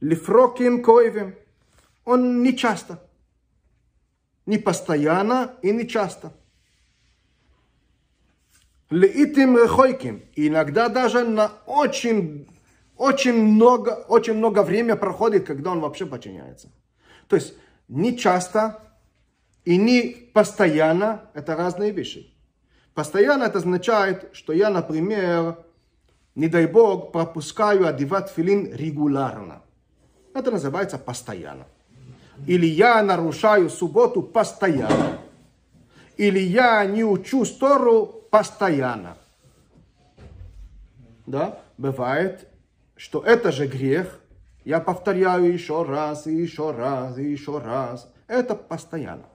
лифроким 0.00 0.80
коевим, 0.80 1.34
он 2.04 2.42
не 2.42 2.56
часто. 2.56 3.02
Не 4.46 4.58
постоянно 4.58 5.56
и 5.62 5.72
не 5.72 5.88
часто. 5.88 6.32
Леитим 8.90 9.56
рехойким, 9.56 10.22
иногда 10.36 10.88
даже 10.88 11.24
на 11.24 11.50
очень, 11.66 12.48
очень 12.96 13.42
много, 13.42 14.04
очень 14.08 14.34
много 14.34 14.62
времени 14.62 14.96
проходит, 14.96 15.46
когда 15.46 15.72
он 15.72 15.80
вообще 15.80 16.06
подчиняется. 16.06 16.70
То 17.26 17.34
есть 17.34 17.54
не 17.88 18.16
часто 18.16 18.80
и 19.64 19.76
не 19.76 20.30
постоянно 20.32 21.28
это 21.34 21.56
разные 21.56 21.90
вещи. 21.90 22.32
Постоянно 22.94 23.44
это 23.44 23.58
означает, 23.58 24.30
что 24.32 24.52
я, 24.52 24.70
например, 24.70 25.56
не 26.34 26.48
дай 26.48 26.66
бог, 26.66 27.12
пропускаю 27.12 27.86
одевать 27.86 28.30
филин 28.30 28.74
регулярно. 28.74 29.62
Это 30.34 30.50
называется 30.50 30.98
постоянно. 30.98 31.66
Или 32.46 32.66
я 32.66 33.02
нарушаю 33.02 33.68
субботу 33.68 34.22
постоянно. 34.22 35.18
Или 36.16 36.38
я 36.40 36.84
не 36.86 37.04
учу 37.04 37.44
Тору 37.44 38.06
постоянно. 38.30 39.18
Да, 41.26 41.60
бывает, 41.78 42.48
что 42.96 43.22
это 43.22 43.52
же 43.52 43.66
грех. 43.66 44.20
Я 44.64 44.80
повторяю 44.80 45.52
еще 45.52 45.82
раз, 45.82 46.26
и 46.26 46.34
еще 46.34 46.70
раз, 46.70 47.18
и 47.18 47.30
еще 47.30 47.58
раз. 47.58 48.12
Это 48.26 48.54
постоянно. 48.54 49.26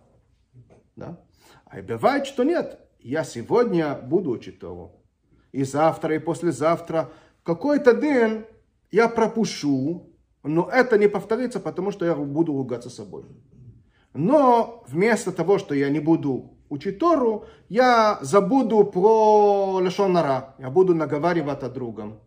Да? 0.96 1.20
А 1.66 1.82
бывает, 1.82 2.26
что 2.26 2.44
нет. 2.44 2.80
Я 3.00 3.24
сегодня 3.24 3.94
буду 3.94 4.32
учить 4.32 4.60
Тору. 4.60 4.97
И 5.58 5.64
завтра, 5.64 6.14
и 6.14 6.20
послезавтра. 6.20 7.10
Какой-то 7.44 7.96
день 7.96 8.46
я 8.92 9.08
пропущу, 9.08 10.06
но 10.44 10.70
это 10.72 11.00
не 11.00 11.08
повторится, 11.08 11.60
потому 11.60 11.90
что 11.90 12.06
я 12.06 12.14
буду 12.14 12.54
ругаться 12.54 12.92
собой. 12.92 13.26
Но 14.14 14.84
вместо 14.88 15.32
того, 15.32 15.58
что 15.58 15.74
я 15.74 15.90
не 15.90 16.00
буду 16.00 16.52
учить 16.70 17.00
Тору, 17.00 17.46
я 17.70 18.20
забуду 18.22 18.84
про 18.84 19.80
лешонара. 19.82 20.54
Я 20.60 20.70
буду 20.70 20.94
наговаривать 20.94 21.64
о 21.64 21.70
другом. 21.70 22.20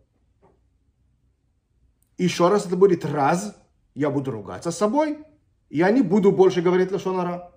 Еще 2.17 2.49
раз 2.49 2.65
это 2.65 2.75
будет 2.75 3.05
раз, 3.05 3.55
я 3.95 4.09
буду 4.09 4.31
ругаться 4.31 4.71
с 4.71 4.77
собой, 4.77 5.19
я 5.69 5.89
не 5.91 6.01
буду 6.01 6.33
больше 6.33 6.61
говорить 6.61 6.91
лешонара. 6.91 7.53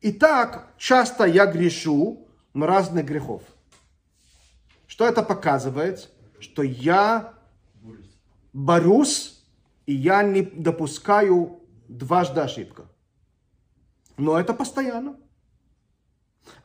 И 0.00 0.12
так 0.12 0.72
часто 0.78 1.24
я 1.24 1.46
грешу 1.46 2.28
на 2.54 2.68
разных 2.68 3.04
грехов. 3.06 3.42
Что 4.86 5.06
это 5.06 5.22
показывает? 5.22 6.10
Что 6.38 6.62
я 6.62 7.34
борюсь, 8.52 9.42
и 9.86 9.94
я 9.94 10.22
не 10.22 10.42
допускаю 10.42 11.60
дважды 11.88 12.40
ошибка. 12.40 12.84
Но 14.16 14.38
это 14.38 14.54
постоянно. 14.54 15.16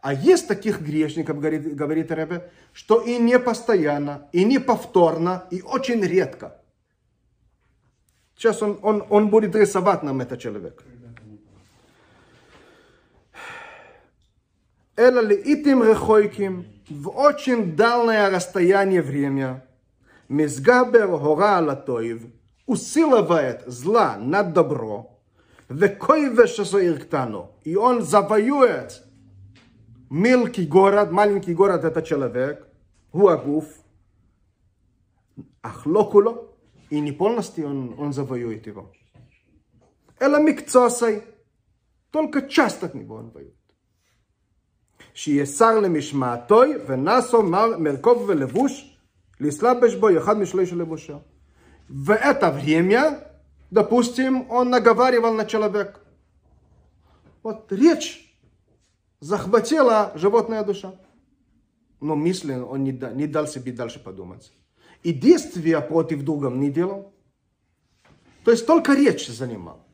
А 0.02 0.14
есть 0.14 0.48
таких 0.48 0.82
грешников, 0.82 1.40
говорит, 1.40 1.76
говорит 1.76 2.12
Ребе, 2.12 2.52
что 2.72 3.02
и 3.02 3.18
не 3.18 3.40
постоянно, 3.40 4.30
и 4.32 4.44
не 4.44 4.60
повторно, 4.60 5.48
и 5.52 5.62
очень 5.62 6.02
редко. 6.02 6.62
Сейчас 8.36 8.62
он, 8.62 8.80
он, 8.82 9.06
он 9.10 9.30
будет 9.30 9.56
рисовать 9.56 10.04
нам 10.04 10.22
этот 10.22 10.40
человек. 10.40 10.84
Эла 14.96 15.22
леитим 15.22 15.84
рехойким, 15.84 16.66
в 16.92 17.10
очень 17.10 17.76
дальнее 17.76 18.30
расстояние 18.30 19.02
время, 19.02 19.66
Мизгабер 20.30 21.08
гора 21.08 21.58
алатоев, 21.58 22.22
усиливает 22.66 23.64
зла 23.68 24.18
над 24.18 24.54
добро, 24.54 25.20
векойве 25.70 26.46
ирктану, 26.46 27.52
и 27.64 27.76
он 27.76 28.02
завоюет 28.02 29.04
мелкий 30.10 30.66
город, 30.66 31.12
маленький 31.12 31.54
город 31.54 31.84
это 31.84 32.02
человек, 32.02 32.68
гуагуф, 33.12 33.66
ахлокуло, 35.62 36.48
и 36.90 37.00
не 37.00 37.12
полностью 37.12 37.68
он, 37.68 37.96
он 37.98 38.14
завоюет 38.14 38.68
его. 38.68 38.92
Эла 40.20 40.40
микцосой, 40.40 41.24
только 42.12 42.42
часть 42.44 42.84
от 42.84 42.94
него 42.94 43.16
он 43.16 43.32
воюет. 43.32 43.61
שיהיה 45.15 45.47
שר 45.47 45.81
למשמעתוי, 45.81 46.73
ונשו 46.87 47.43
מר- 47.43 47.79
מרכוב 47.79 48.25
ולבוש, 48.29 48.97
להסלבש 49.41 49.95
бо 49.95 50.09
אחד 50.19 50.39
משלוש 50.39 50.73
לבושו. 50.73 51.21
В 51.89 52.11
это 52.11 52.51
время, 52.51 53.21
допустим, 53.71 54.51
он 54.51 54.71
наговаривал 54.71 55.35
на 55.35 55.45
человека. 55.45 56.01
Вот 57.43 57.71
речь 57.73 58.37
захватила 59.21 60.13
животная 60.17 60.65
душа. 60.65 60.95
Но 62.01 62.17
мысли 62.17 62.55
он 62.55 62.83
не, 62.85 62.93
да- 62.93 63.13
не 63.13 63.27
дал 63.27 63.47
себе 63.47 63.73
дальше 63.73 64.03
подумать. 64.03 64.53
И 65.03 65.13
действия 65.13 65.81
против 65.81 66.23
друга 66.25 66.49
не 66.51 66.71
делал. 66.71 67.15
То 68.45 68.51
есть 68.51 68.67
только 68.67 68.95
речь 68.95 69.29
занимал. 69.29 69.87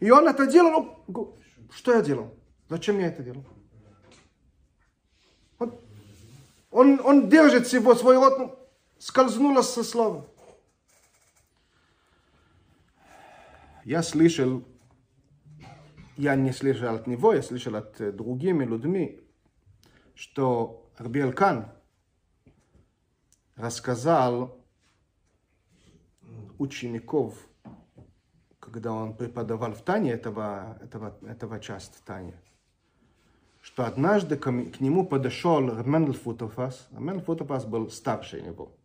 И 0.00 0.10
он 0.10 0.26
это 0.28 0.46
делал, 0.46 0.70
ну, 0.70 0.98
гу- 1.06 1.38
что 1.70 1.92
я 1.94 2.02
делал? 2.02 2.34
Зачем 2.71 2.99
я 2.99 3.07
это 3.07 3.21
делал? 3.21 3.43
Он, 5.59 5.75
он, 6.71 7.01
он 7.03 7.29
держит 7.29 7.67
всего 7.67 7.93
свой 7.95 8.15
рот, 8.15 8.39
ну, 8.39 8.59
скользнуло 8.97 9.61
со 9.61 9.83
слова. 9.83 10.25
Я 13.83 14.01
слышал, 14.01 14.63
я 16.15 16.35
не 16.35 16.53
слышал 16.53 16.95
от 16.95 17.07
него, 17.07 17.33
я 17.33 17.43
слышал 17.43 17.75
от 17.75 17.99
э, 17.99 18.13
другими 18.13 18.63
людьми, 18.63 19.19
что 20.15 20.89
Рабиэль 20.97 21.33
Кан 21.33 21.69
рассказал 23.57 24.57
учеников, 26.57 27.37
когда 28.61 28.93
он 28.93 29.17
преподавал 29.17 29.73
в 29.73 29.81
Тане 29.81 30.13
этого, 30.13 30.79
этого, 30.81 31.17
этого 31.27 31.59
части 31.59 31.97
Тани, 32.05 32.33
что 33.61 33.85
однажды 33.85 34.37
к, 34.37 34.47
нему 34.79 35.05
подошел 35.05 35.61
Мендель 35.61 36.17
Футофас. 36.17 36.87
Мендель 36.91 37.23
Футофас 37.23 37.65
был 37.65 37.89
старше 37.89 38.41
него. 38.41 38.75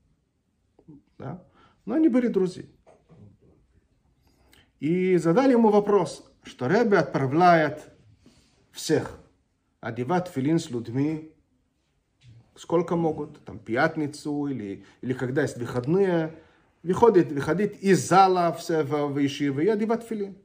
Да? 1.18 1.42
Но 1.86 1.94
они 1.94 2.08
были 2.08 2.28
друзья. 2.28 2.64
И 4.78 5.16
задали 5.16 5.52
ему 5.52 5.70
вопрос, 5.70 6.30
что 6.42 6.66
Ребе 6.66 6.98
отправляет 6.98 7.90
всех 8.70 9.18
одевать 9.80 10.28
филин 10.28 10.58
с 10.58 10.70
людьми, 10.70 11.32
сколько 12.54 12.96
могут, 12.96 13.42
там, 13.44 13.58
пятницу 13.58 14.46
или, 14.46 14.84
или 15.00 15.12
когда 15.14 15.42
есть 15.42 15.56
выходные, 15.56 16.34
выходит, 16.82 17.32
выходить 17.32 17.82
из 17.82 18.06
зала 18.06 18.52
все 18.52 18.82
в, 18.82 19.06
в 19.06 19.24
Ишивы 19.24 19.64
и 19.64 19.68
одевать 19.68 20.02
филин. 20.02 20.36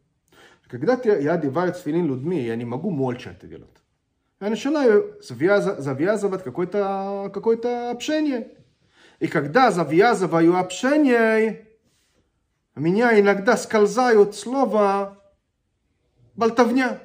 Когда 0.67 0.93
я 1.03 1.33
одеваю 1.33 1.73
филин 1.73 2.07
людьми, 2.07 2.41
я 2.41 2.55
не 2.55 2.63
могу 2.63 2.89
молча 2.91 3.31
это 3.31 3.45
делать. 3.45 3.80
Я 4.41 4.49
начинаю 4.49 5.19
завяза- 5.21 5.79
завязывать 5.79 6.43
какое-то 6.43 7.29
какое 7.31 7.91
общение. 7.91 8.57
И 9.19 9.27
когда 9.27 9.69
завязываю 9.69 10.57
общение, 10.57 11.67
меня 12.75 13.19
иногда 13.19 13.55
скользают 13.55 14.35
слова 14.35 15.19
болтовня. 16.35 16.97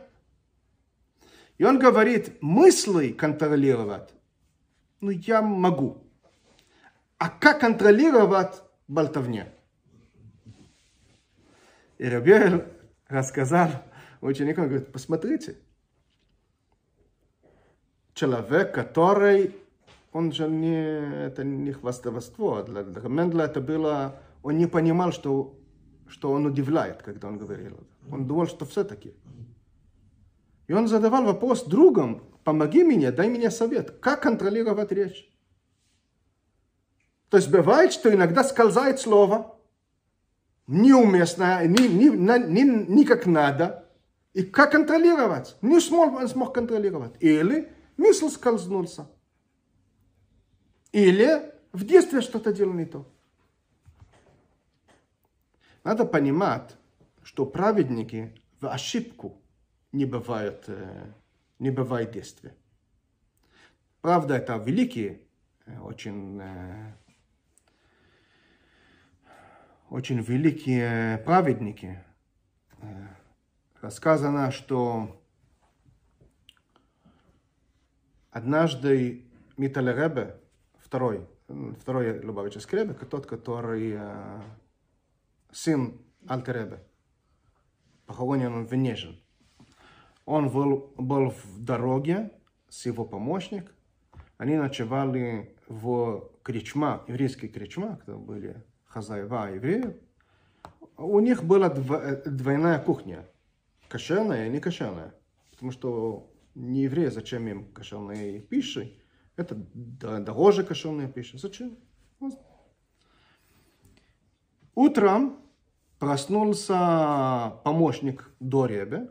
И 1.58 1.64
он 1.64 1.78
говорит, 1.78 2.40
мысли 2.40 3.12
контролировать, 3.12 4.14
ну 5.02 5.10
я 5.10 5.42
могу. 5.42 6.02
А 7.18 7.28
как 7.28 7.60
контролировать 7.60 8.62
болтовня? 8.88 9.52
И 11.98 12.08
Рабиэль 12.08 12.64
рассказал 13.08 13.68
ученикам, 14.22 14.68
говорит, 14.68 14.90
посмотрите, 14.90 15.58
человек, 18.16 18.74
который, 18.74 19.54
он 20.12 20.32
же 20.32 20.48
не, 20.48 21.26
это 21.26 21.44
не 21.44 21.72
хвастовство, 21.72 22.62
для, 22.62 22.82
для 22.82 23.08
Мендела 23.08 23.42
это 23.42 23.60
было 23.60 24.16
он 24.42 24.58
не 24.58 24.66
понимал, 24.66 25.12
что, 25.12 25.54
что 26.08 26.32
он 26.32 26.46
удивляет, 26.46 27.02
когда 27.02 27.28
он 27.28 27.36
говорил. 27.36 27.78
Он 28.10 28.26
думал, 28.26 28.46
что 28.46 28.64
все-таки. 28.64 29.12
И 30.68 30.72
он 30.72 30.88
задавал 30.88 31.24
вопрос 31.24 31.64
другом, 31.64 32.22
помоги 32.44 32.84
мне, 32.84 33.10
дай 33.12 33.28
мне 33.28 33.50
совет, 33.50 33.98
как 34.00 34.22
контролировать 34.22 34.92
речь. 34.92 35.28
То 37.28 37.36
есть 37.36 37.50
бывает, 37.50 37.92
что 37.92 38.12
иногда 38.14 38.44
скользает 38.44 39.00
слово, 39.00 39.58
неуместное, 40.68 41.66
не, 41.66 41.88
не, 41.88 42.08
не, 42.08 42.62
не 42.62 43.04
как 43.04 43.26
надо, 43.26 43.84
и 44.32 44.42
как 44.42 44.72
контролировать? 44.72 45.56
Не 45.60 45.80
смог, 45.80 46.14
он 46.14 46.28
смог 46.28 46.54
контролировать. 46.54 47.14
Или 47.20 47.68
мысль 47.96 48.28
скользнулся. 48.28 49.08
Или 50.92 51.52
в 51.72 51.84
детстве 51.84 52.20
что-то 52.20 52.52
делал 52.52 52.72
не 52.72 52.86
то. 52.86 53.06
Надо 55.84 56.04
понимать, 56.04 56.76
что 57.22 57.46
праведники 57.46 58.34
в 58.60 58.66
ошибку 58.66 59.40
не 59.92 60.04
бывают, 60.04 60.64
э, 60.68 61.12
не 61.58 61.70
бывает 61.70 62.12
действия. 62.12 62.54
Правда, 64.00 64.36
это 64.36 64.56
великие, 64.56 65.20
э, 65.66 65.78
очень, 65.80 66.40
э, 66.40 66.92
очень 69.90 70.20
великие 70.20 71.18
праведники. 71.18 72.02
Рассказано, 73.80 74.50
что 74.50 75.20
однажды 78.36 79.24
Миталь 79.56 79.90
Ребе, 79.90 80.38
второй, 80.78 81.26
второй 81.80 82.22
Лубавический 82.22 82.78
Ребе, 82.78 82.92
тот, 82.92 83.24
который 83.24 83.98
сын 85.50 85.98
Альтеребе, 86.28 86.84
похоронен 88.04 88.52
он 88.52 88.66
в 88.66 88.74
Нежин. 88.74 89.18
Он 90.26 90.50
был, 90.50 90.92
был 90.98 91.30
в 91.30 91.64
дороге 91.64 92.30
с 92.68 92.84
его 92.84 93.06
помощник. 93.06 93.72
Они 94.36 94.56
ночевали 94.56 95.56
в 95.66 96.30
кричма, 96.42 97.04
еврейский 97.08 97.48
кричма, 97.48 97.98
где 98.02 98.16
были 98.16 98.62
хозяева 98.84 99.54
евреев. 99.54 99.94
У 100.98 101.20
них 101.20 101.42
была 101.42 101.70
двойная 101.70 102.80
кухня. 102.80 103.26
Кошерная 103.88 104.46
и 104.46 104.50
не 104.50 104.60
кошерная. 104.60 105.14
Потому 105.52 105.70
что 105.70 106.35
не 106.56 106.84
евреи, 106.84 107.08
зачем 107.08 107.46
им 107.46 107.72
кошерные 107.72 108.40
пищи? 108.40 108.98
Это 109.36 109.54
дороже 109.74 110.64
кошерная 110.64 111.08
пища. 111.08 111.38
Зачем? 111.38 111.76
Утром 114.74 115.38
проснулся 115.98 117.60
помощник 117.64 118.30
до 118.40 118.66
Ребе, 118.66 119.10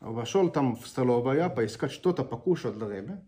вошел 0.00 0.50
там 0.50 0.76
в 0.76 0.86
столовую 0.86 1.54
поискать 1.54 1.92
что-то 1.92 2.24
покушать 2.24 2.76
для 2.78 2.88
Ребе, 2.88 3.24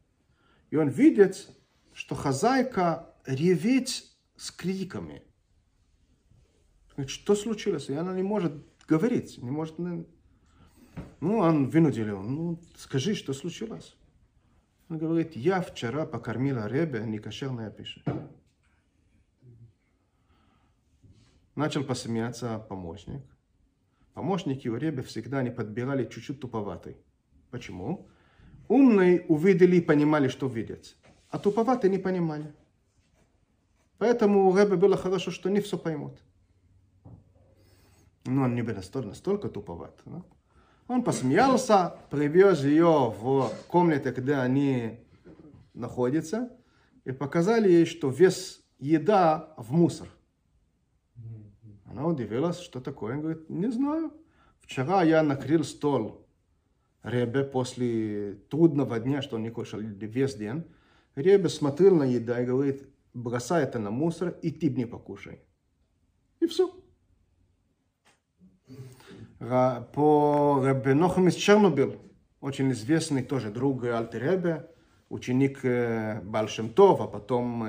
и 0.71 0.77
он 0.77 0.89
видит, 0.89 1.49
что 1.93 2.15
хозяйка 2.15 3.15
ревет 3.27 3.89
с 4.37 4.51
криками. 4.51 5.23
Что 7.07 7.35
случилось? 7.35 7.89
И 7.89 7.95
она 7.95 8.15
не 8.15 8.23
может 8.23 8.53
говорить, 8.87 9.39
не 9.39 9.51
может... 9.51 9.77
Ну, 11.21 11.39
он 11.39 11.69
вынудил 11.69 12.07
его, 12.07 12.23
ну, 12.23 12.59
скажи, 12.77 13.15
что 13.15 13.33
случилось? 13.33 13.97
Он 14.89 14.99
говорит, 14.99 15.37
я 15.37 15.61
вчера 15.61 16.07
покормила 16.07 16.67
Ребе 16.67 17.05
некошерная 17.05 17.71
пища. 17.71 18.03
Начал 21.55 21.85
посмеяться 21.85 22.59
помощник. 22.59 23.23
Помощники 24.15 24.67
у 24.69 24.77
Ребе 24.77 25.03
всегда 25.03 25.43
не 25.43 25.51
подбирали 25.51 26.05
чуть-чуть 26.05 26.41
туповатый. 26.41 26.97
Почему? 27.51 28.09
Умные 28.69 29.25
увидели 29.29 29.77
и 29.77 29.81
понимали, 29.81 30.29
что 30.29 30.49
видят. 30.49 30.97
А 31.29 31.39
туповатые 31.39 31.91
не 31.91 31.99
понимали. 31.99 32.53
Поэтому 33.99 34.49
у 34.49 34.57
Ребе 34.57 34.77
было 34.77 34.97
хорошо, 34.97 35.31
что 35.31 35.51
не 35.51 35.61
все 35.61 35.77
поймут. 35.77 36.19
Но 38.25 38.45
он 38.45 38.55
не 38.55 38.63
был 38.63 38.75
настолько, 38.75 39.09
настолько 39.09 39.49
туповат. 39.49 40.01
Да? 40.07 40.23
Он 40.91 41.05
посмеялся, 41.05 41.95
привез 42.11 42.65
ее 42.65 43.15
в 43.17 43.49
комнате, 43.69 44.11
где 44.11 44.35
они 44.35 44.99
находятся, 45.73 46.51
и 47.05 47.13
показали 47.13 47.71
ей, 47.71 47.87
что 47.87 48.11
вес 48.11 48.65
еда 48.81 49.55
в 49.57 49.71
мусор. 49.73 50.09
Она 51.85 52.09
удивилась, 52.09 52.59
что 52.59 52.81
такое. 52.81 53.15
Он 53.15 53.21
говорит, 53.21 53.49
не 53.49 53.71
знаю. 53.71 54.13
Вчера 54.59 55.05
я 55.05 55.23
накрыл 55.23 55.63
стол 55.63 56.27
Ребе 57.05 57.45
после 57.45 58.41
трудного 58.51 58.99
дня, 58.99 59.23
что 59.23 59.37
он 59.37 59.45
не 59.45 59.51
кушал 59.51 59.79
весь 59.79 60.35
день. 60.35 60.65
Ребе 61.15 61.49
смотрел 61.49 61.95
на 61.95 62.03
еду 62.03 62.35
и 62.35 62.45
говорит, 62.45 62.89
бросай 63.15 63.63
это 63.63 63.79
на 63.79 63.93
мусор 63.93 64.31
и 64.43 64.51
ты 64.51 64.69
не 64.71 64.87
покушай. 64.87 65.39
И 66.41 66.49
все. 66.49 66.75
По 69.41 70.63
Ребе 70.63 70.93
Нохам 70.93 71.29
из 71.29 71.35
Чернобыль, 71.35 71.99
очень 72.43 72.71
известный 72.73 73.23
тоже 73.23 73.51
друг 73.51 73.85
Альтеребе, 73.85 74.69
ученик 75.09 75.65
Бальшемтов, 76.25 77.01
а 77.01 77.07
потом 77.07 77.67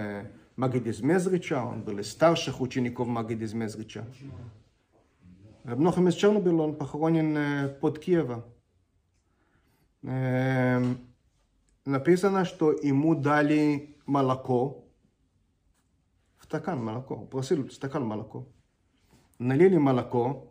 Магид 0.58 0.86
из 0.86 1.00
Мезрича, 1.00 1.64
он 1.66 1.84
был 1.84 2.00
из 2.00 2.12
старших 2.12 2.60
учеников 2.60 3.08
Магид 3.08 3.42
из 3.42 3.54
Мезрича. 3.54 4.06
Рабнохам 5.64 6.10
из 6.10 6.16
Чернобыля, 6.16 6.58
он 6.62 6.76
похоронен 6.76 7.74
под 7.80 8.00
Киевом. 8.00 8.44
Написано, 11.86 12.44
что 12.44 12.74
ему 12.74 13.16
дали 13.16 13.96
молоко, 14.06 14.84
стакан 16.42 16.84
молоко, 16.84 17.16
просил 17.16 17.70
стакан 17.72 18.04
молоко. 18.04 18.46
Налили 19.40 19.78
молоко, 19.78 20.51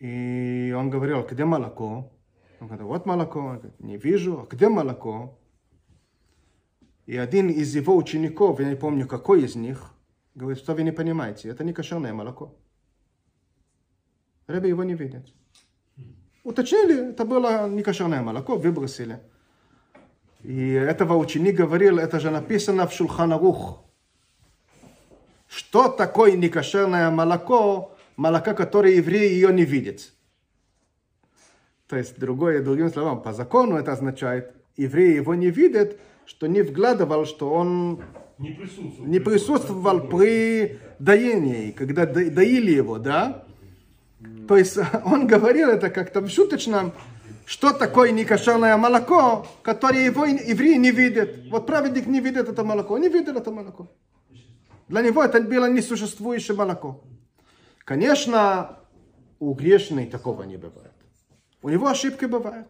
и 0.00 0.74
он 0.76 0.88
говорил, 0.88 1.26
где 1.30 1.44
молоко? 1.44 2.10
Он 2.58 2.66
говорит, 2.66 2.86
вот 2.86 3.06
молоко. 3.06 3.38
Он 3.40 3.58
говорит, 3.58 3.80
не 3.80 3.98
вижу, 3.98 4.40
а 4.40 4.46
где 4.50 4.68
молоко? 4.68 5.38
И 7.04 7.16
один 7.16 7.50
из 7.50 7.74
его 7.74 7.96
учеников, 7.96 8.60
я 8.60 8.68
не 8.68 8.76
помню 8.76 9.06
какой 9.06 9.44
из 9.44 9.56
них, 9.56 9.92
говорит, 10.34 10.62
что 10.62 10.74
вы 10.74 10.84
не 10.84 10.92
понимаете, 10.92 11.50
это 11.50 11.64
не 11.64 11.74
кошерное 11.74 12.14
молоко. 12.14 12.56
Ребе 14.46 14.70
его 14.70 14.84
не 14.84 14.94
видят. 14.94 15.26
Уточнили, 16.44 17.10
это 17.10 17.26
было 17.26 17.68
не 17.68 17.82
кошерное 17.82 18.22
молоко, 18.22 18.56
выбросили. 18.56 19.20
И 20.42 20.70
этого 20.70 21.16
ученик 21.16 21.56
говорил, 21.56 21.98
это 21.98 22.18
же 22.20 22.30
написано 22.30 22.86
в 22.86 22.92
Шулханарух. 22.94 23.84
Что 25.46 25.88
такое 25.88 26.36
некошерное 26.36 27.10
молоко, 27.10 27.96
молоко, 28.16 28.54
которое 28.54 28.94
евреи 28.96 29.32
ее 29.32 29.52
не 29.52 29.64
видят? 29.64 30.12
То 31.88 31.96
есть, 31.96 32.18
другое, 32.18 32.62
другим 32.62 32.88
словам, 32.90 33.22
по 33.22 33.32
закону 33.32 33.76
это 33.76 33.92
означает, 33.92 34.52
евреи 34.76 35.16
его 35.16 35.34
не 35.34 35.50
видят, 35.50 35.98
что 36.24 36.46
не 36.46 36.62
вглядывал, 36.62 37.26
что 37.26 37.50
он 37.52 38.02
Не 38.38 38.50
присутствовал. 38.50 39.06
не 39.10 39.18
присутствовал 39.18 40.00
при 40.08 40.78
доении, 41.00 41.72
когда 41.72 42.06
до- 42.06 42.30
доили 42.30 42.70
его, 42.70 42.98
да? 42.98 43.44
То 44.46 44.56
есть 44.56 44.78
он 45.04 45.26
говорил 45.26 45.68
это 45.70 45.90
как-то 45.90 46.20
в 46.20 46.28
шуточном, 46.28 46.92
что 47.44 47.72
такое 47.72 48.12
некошерное 48.12 48.76
молоко, 48.76 49.44
которое 49.62 50.04
его 50.04 50.24
евреи 50.24 50.76
не 50.76 50.92
видят. 50.92 51.36
Вот 51.50 51.66
праведник 51.66 52.06
не 52.06 52.20
видит 52.20 52.48
это 52.48 52.62
молоко, 52.62 52.94
он 52.94 53.00
не 53.00 53.08
видел 53.08 53.36
это 53.36 53.50
молоко. 53.50 53.90
Для 54.86 55.02
него 55.02 55.24
это 55.24 55.40
было 55.40 55.68
несуществующее 55.68 56.56
молоко. 56.56 57.02
Конечно, 57.84 58.78
у 59.38 59.54
грешной 59.54 60.06
такого 60.06 60.42
не 60.44 60.56
бывает. 60.56 60.92
У 61.62 61.68
него 61.68 61.88
ошибки 61.88 62.24
бывают. 62.24 62.68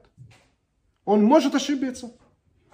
Он 1.05 1.23
может 1.25 1.55
ошибиться. 1.55 2.13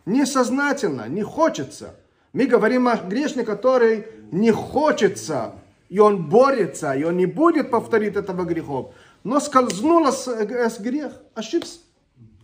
Несознательно, 0.05 1.09
не 1.09 1.23
хочется. 1.23 1.95
Мы 2.33 2.47
говорим 2.47 2.87
о 2.89 2.97
грешнике, 2.97 3.47
который 3.47 4.07
не 4.31 4.53
хочется, 4.53 5.55
и 5.89 5.99
он 5.99 6.29
борется, 6.29 6.93
и 6.93 7.03
он 7.05 7.17
не 7.17 7.27
будет 7.27 7.71
повторить 7.71 8.17
этого 8.17 8.45
грехов. 8.45 8.95
Но 9.25 9.41
скользнуло 9.41 10.11
с, 10.11 10.29
с 10.29 10.79
грех, 10.79 11.13
ошибся, 11.35 11.81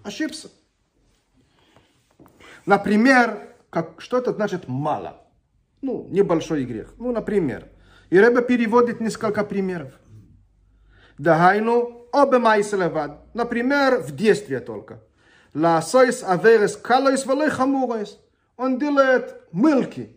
ошибся. 0.02 0.50
Например, 2.66 3.54
как, 3.70 4.00
что 4.00 4.18
это 4.18 4.32
значит 4.32 4.68
мало? 4.68 5.20
Ну, 5.80 6.06
небольшой 6.10 6.64
грех. 6.64 6.94
Ну, 6.98 7.12
например. 7.12 7.68
И 8.12 8.18
Рэбе 8.18 8.42
переводит 8.42 9.00
несколько 9.00 9.42
примеров. 9.42 9.94
Дагайну, 11.16 12.06
обе 12.12 12.38
майселевад. 12.38 13.34
Например, 13.34 14.02
в 14.02 14.14
детстве 14.14 14.60
только. 14.60 15.02
Ласойс 15.54 16.22
аверес 16.22 16.76
калойс 16.76 17.24
валой 17.24 17.48
хамуройс. 17.48 18.18
Он 18.58 18.78
делает 18.78 19.34
мелкий. 19.50 20.14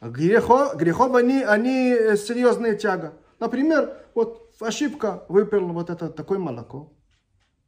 Грехо, 0.00 0.72
грехов 0.74 1.14
они, 1.14 1.40
они 1.44 1.92
э, 1.92 2.16
серьезная 2.16 2.74
тяга. 2.74 3.12
Например, 3.38 3.96
вот 4.16 4.52
ошибка 4.58 5.22
выпил 5.28 5.68
вот 5.68 5.88
это 5.88 6.08
такое 6.08 6.40
молоко, 6.40 6.92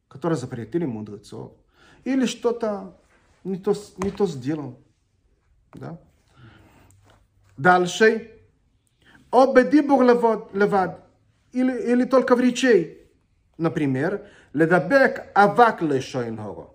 которое 0.09 0.35
запретили 0.35 0.83
мудрецов. 0.83 1.53
Или 2.03 2.25
что-то 2.25 2.99
не 3.45 3.55
то, 3.55 3.73
не 3.95 4.11
то 4.11 4.27
сделал. 4.27 4.77
Да? 5.73 6.01
Дальше 7.55 8.32
о 9.33 9.51
бедибур 9.51 10.03
левад, 10.03 10.99
или, 11.51 11.91
или 11.91 12.05
только 12.05 12.35
в 12.35 12.39
речей. 12.39 13.09
Например, 13.57 14.27
ледабек 14.53 15.25
авак 15.33 15.81
лешойнгоро. 15.81 16.69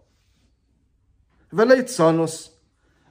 Велейцонус. 1.53 2.53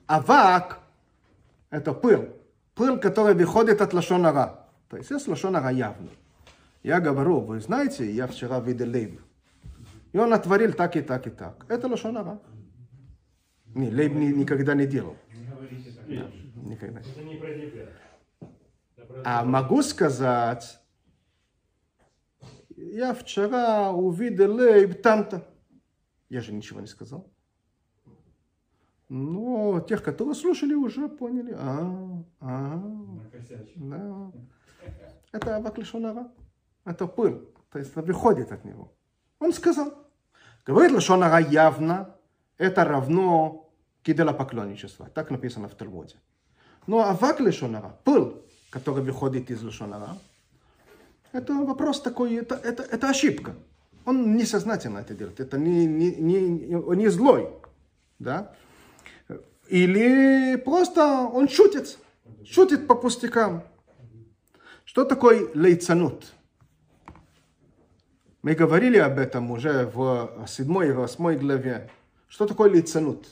Авак– 0.05 0.79
это 1.69 1.93
пыл. 1.93 2.29
Пыл, 2.75 2.99
который 2.99 3.33
выходит 3.35 3.81
от 3.81 3.93
лошонара. 3.93 4.67
То 4.89 4.97
есть 4.97 5.11
есть 5.11 5.27
лошонара 5.27 5.69
явно. 5.69 6.09
Я 6.83 6.99
говорю, 6.99 7.39
вы 7.39 7.59
знаете, 7.61 8.09
я 8.11 8.27
вчера 8.27 8.59
видел 8.59 8.89
лейб. 8.89 9.21
И 10.11 10.17
он 10.17 10.33
отворил 10.33 10.73
так 10.73 10.95
и 10.97 11.01
так 11.01 11.25
и 11.25 11.29
так. 11.29 11.65
Это 11.69 11.87
лошонара. 11.87 12.39
Не, 13.75 13.89
лейб 13.89 14.13
никогда 14.13 14.75
не 14.75 14.85
делал. 14.85 15.15
Не 15.33 15.45
говорите 15.45 15.91
так. 15.91 16.07
Да, 16.07 16.69
никогда. 16.69 16.99
Это 16.99 17.23
не 17.23 17.35
про 17.35 17.53
тебя. 17.53 17.87
А 19.23 19.43
могу 19.43 19.81
сказать, 19.81 20.79
я 22.75 23.13
вчера 23.13 23.91
увидел 23.91 24.53
лейб 24.55 25.01
там-то. 25.01 25.47
Я 26.29 26.41
же 26.41 26.53
ничего 26.53 26.81
не 26.81 26.87
сказал. 26.87 27.29
Но 29.09 29.79
тех, 29.81 30.03
которые 30.03 30.35
слушали, 30.35 30.73
уже 30.73 31.07
поняли. 31.07 31.55
А, 31.57 32.23
а, 32.41 32.83
да. 33.75 34.31
Это 35.31 35.55
авак 35.55 35.77
лишонара. 35.77 36.29
Это 36.83 37.07
пыль. 37.07 37.47
То 37.71 37.79
есть 37.79 37.95
выходит 37.95 38.51
от 38.51 38.65
него. 38.65 38.93
Он 39.39 39.53
сказал. 39.53 39.93
Говорит 40.65 40.91
лишонара 40.91 41.39
явно. 41.39 42.15
Это 42.57 42.83
равно 42.83 43.71
кидела 44.01 44.33
поклонничества. 44.33 45.09
Так 45.13 45.31
написано 45.31 45.69
в 45.69 45.75
Талмуде. 45.75 46.15
Но 46.85 46.99
авак 46.99 47.39
лишонара, 47.39 47.97
пыль, 48.03 48.33
который 48.69 49.03
выходит 49.03 49.51
из 49.51 49.61
лишонара, 49.63 50.17
это 51.31 51.53
вопрос 51.53 52.01
такой, 52.01 52.35
это, 52.35 52.55
это, 52.55 52.83
это 52.83 53.09
ошибка. 53.09 53.55
Он 54.05 54.37
несознательно 54.37 54.99
это 54.99 55.13
делает. 55.13 55.39
Это 55.39 55.57
не, 55.57 55.85
не, 55.85 56.15
не, 56.15 56.75
он 56.75 56.97
не 56.97 57.09
злой. 57.09 57.49
Да? 58.19 58.53
Или 59.67 60.55
просто 60.55 61.29
он 61.33 61.49
шутит. 61.49 61.97
Шутит 62.45 62.87
по 62.87 62.95
пустякам. 62.95 63.63
Что 64.85 65.03
такое 65.03 65.49
лейцанут? 65.53 66.33
Мы 68.41 68.55
говорили 68.55 68.97
об 68.97 69.19
этом 69.19 69.51
уже 69.51 69.85
в 69.93 70.45
седьмой 70.47 70.89
и 70.89 70.91
восьмой 70.91 71.37
главе. 71.37 71.91
Что 72.29 72.47
такое 72.47 72.69
лейцанут? 72.69 73.27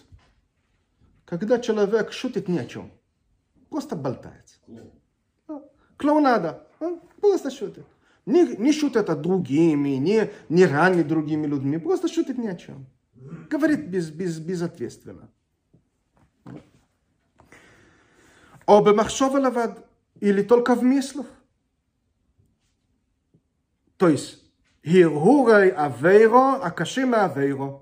Когда 1.24 1.58
человек 1.60 2.12
шутит 2.12 2.50
ни 2.50 2.58
о 2.58 2.66
чем. 2.66 2.92
Просто 3.70 3.96
болтает. 3.96 4.60
Клоунада. 5.98 6.68
Он 6.80 7.02
просто 7.22 7.52
шутит. 7.52 7.86
Не, 8.26 8.56
не 8.58 8.72
шутит 8.72 9.10
от 9.10 9.22
другими, 9.22 9.98
не, 9.98 10.32
не 10.50 10.66
ранит 10.66 11.08
другими 11.08 11.46
людьми. 11.46 11.78
Просто 11.78 12.08
шутит 12.08 12.38
ни 12.38 12.48
о 12.48 12.56
чем. 12.56 12.86
Говорит 13.50 13.88
без, 13.88 14.10
без, 14.10 14.40
безответственно. 14.40 15.30
Оба 18.66 18.94
махшова 18.94 19.38
лавад. 19.40 19.88
Или 20.20 20.42
только 20.42 20.76
в 20.76 20.84
мыслях. 20.84 21.28
То 23.98 24.10
есть, 24.10 24.44
Гиргурай 24.84 25.70
авейро, 25.70 26.56
акашима 26.56 27.26
авейро. 27.26 27.82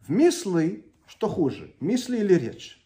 В 0.00 0.10
мысли, 0.10 0.86
что 1.06 1.28
хуже, 1.28 1.74
мысли 1.80 2.18
или 2.18 2.34
речь. 2.34 2.77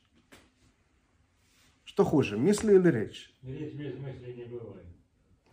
Что 2.03 2.11
хуже, 2.11 2.37
мысли 2.37 2.75
или 2.75 2.89
речь? 2.91 3.33
Речь 3.45 3.75
без 3.75 3.97
мысли 3.97 4.33
не 4.37 4.45
бывает. 4.47 4.87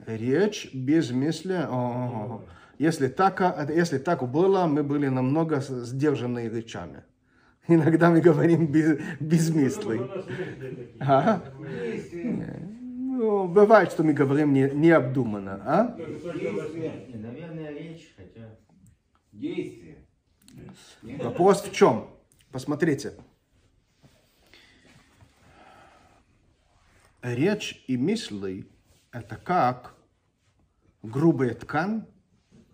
Речь 0.07 0.73
без 0.73 1.11
мысли. 1.11 1.53
О, 1.69 2.41
Если 2.79 3.07
так, 3.07 3.39
а, 3.41 3.67
если 3.71 3.99
так 3.99 4.27
было, 4.27 4.65
мы 4.65 4.81
были 4.83 5.09
намного 5.09 5.61
с- 5.61 5.85
сдержанные 5.85 6.49
речами. 6.49 7.03
Иногда 7.67 8.09
мы 8.09 8.19
говорим 8.21 8.65
без, 8.65 8.99
без 9.19 9.53
мыслей. 9.53 9.99
Ну. 9.99 10.23
Ага. 10.99 11.43
Действие. 11.83 12.67
Ну, 13.19 13.47
бывает, 13.47 13.91
что 13.91 14.03
мы 14.03 14.13
говорим 14.13 14.51
не, 14.51 14.71
необдуманно, 14.71 15.61
а? 15.63 15.95
Не, 15.99 17.17
наверное, 17.17 17.71
речь, 17.77 18.15
хотя... 18.17 18.57
Действие. 19.31 19.97
Вопрос 21.23 21.61
в 21.61 21.71
чем? 21.71 22.07
Посмотрите. 22.51 23.13
Речь 27.21 27.83
и 27.87 27.97
мысли– 27.97 28.65
это 29.11 29.35
как 29.35 29.93
грубая 31.03 31.53
ткань 31.53 32.05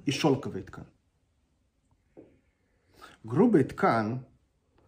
и 0.06 0.12
шелковая 0.12 0.62
ткань. 0.62 0.86
Грубая 3.24 3.64
ткань, 3.64 4.24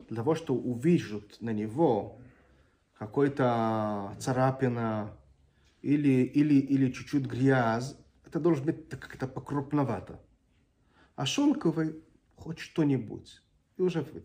для 0.09 0.17
того, 0.17 0.35
что 0.35 0.53
увижут 0.53 1.41
на 1.41 1.49
него 1.49 2.21
какой-то 2.99 4.15
царапина 4.19 5.17
или, 5.81 6.23
или, 6.23 6.59
или 6.59 6.91
чуть-чуть 6.91 7.25
грязь, 7.25 7.97
это 8.27 8.39
должно 8.39 8.65
быть 8.65 8.87
как-то 8.89 9.27
покрупновато. 9.27 10.21
А 11.15 11.25
шелковый 11.25 12.03
хоть 12.35 12.59
что-нибудь. 12.59 13.41
И 13.77 13.81
уже 13.81 14.03
видно. 14.03 14.21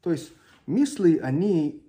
То 0.00 0.10
есть 0.10 0.32
мысли, 0.64 1.18
они 1.18 1.86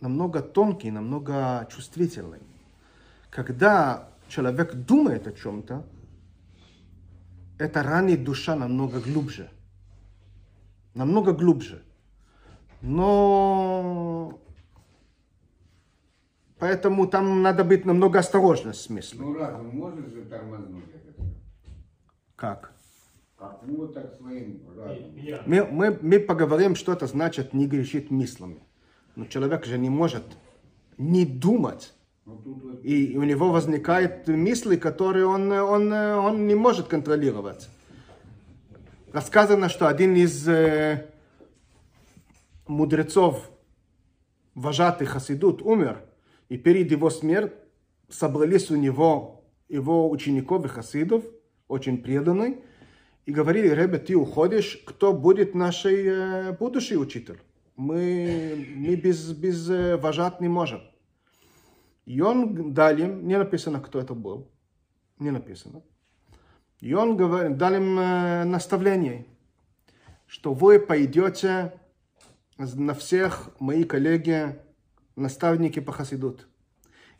намного 0.00 0.42
тонкие, 0.42 0.92
намного 0.92 1.66
чувствительные. 1.70 2.40
Когда 3.30 4.08
человек 4.28 4.74
думает 4.74 5.26
о 5.26 5.32
чем-то, 5.32 5.84
это 7.58 7.82
ранит 7.82 8.24
душа 8.24 8.56
намного 8.56 9.00
глубже. 9.00 9.50
Намного 10.94 11.32
глубже. 11.32 11.82
Но 12.80 14.40
поэтому 16.58 17.06
там 17.06 17.42
надо 17.42 17.64
быть 17.64 17.84
намного 17.84 18.18
осторожным 18.18 18.72
с 18.72 18.88
мыслью. 18.88 19.22
Ну 19.22 19.34
разум 19.34 19.76
может 19.76 20.08
же 20.08 20.22
тормознуть 20.22 20.86
это. 20.94 21.22
Как? 22.34 22.72
Как? 23.36 23.60
Ну 23.66 23.88
так 23.88 24.14
своим 24.14 24.62
разумом. 24.74 25.42
Мы, 25.46 25.64
мы, 25.64 25.98
мы 26.00 26.18
поговорим, 26.18 26.74
что 26.74 26.92
это 26.94 27.06
значит 27.06 27.52
не 27.52 27.66
грешить 27.66 28.10
мыслями. 28.10 28.62
Но 29.20 29.26
человек 29.26 29.66
же 29.66 29.76
не 29.76 29.90
может 29.90 30.24
не 30.96 31.26
думать. 31.26 31.92
И 32.82 33.18
у 33.18 33.22
него 33.22 33.50
возникают 33.50 34.26
мысли, 34.28 34.76
которые 34.76 35.26
он, 35.26 35.52
он, 35.52 35.92
он 35.92 36.46
не 36.46 36.54
может 36.54 36.88
контролировать. 36.88 37.68
Рассказано, 39.12 39.68
что 39.68 39.88
один 39.88 40.16
из 40.16 40.48
э, 40.48 41.06
мудрецов, 42.66 43.50
вожатый 44.54 45.06
Хасидут, 45.06 45.60
умер. 45.60 46.00
И 46.48 46.56
перед 46.56 46.90
его 46.90 47.10
смертью 47.10 47.58
собрались 48.08 48.70
у 48.70 48.76
него 48.76 49.44
его 49.68 50.10
учеников 50.10 50.64
и 50.64 50.68
хасидов, 50.68 51.24
очень 51.68 51.98
преданные, 51.98 52.62
и 53.26 53.32
говорили, 53.32 53.68
Ребе, 53.68 53.98
ты 53.98 54.16
уходишь, 54.16 54.82
кто 54.86 55.12
будет 55.12 55.54
наш 55.54 55.84
э, 55.84 56.56
будущий 56.58 56.96
учитель? 56.96 57.38
Мы, 57.80 58.66
мы 58.76 58.94
без, 58.96 59.32
без 59.32 59.70
э, 59.70 59.96
вожат 59.96 60.42
не 60.42 60.48
можем. 60.48 60.82
И 62.04 62.20
он 62.20 62.74
дал 62.74 62.94
им, 62.94 63.26
не 63.26 63.38
написано, 63.38 63.80
кто 63.80 63.98
это 63.98 64.12
был, 64.12 64.50
не 65.18 65.30
написано. 65.30 65.82
И 66.80 66.92
он 66.92 67.16
говорит, 67.16 67.56
дал 67.56 67.74
им 67.74 67.98
э, 67.98 68.44
наставление, 68.44 69.26
что 70.26 70.52
вы 70.52 70.78
пойдете 70.78 71.72
на 72.58 72.92
всех 72.92 73.50
мои 73.58 73.84
коллеги, 73.84 74.60
наставники 75.16 75.80
по 75.80 75.92
Хасидут, 75.92 76.48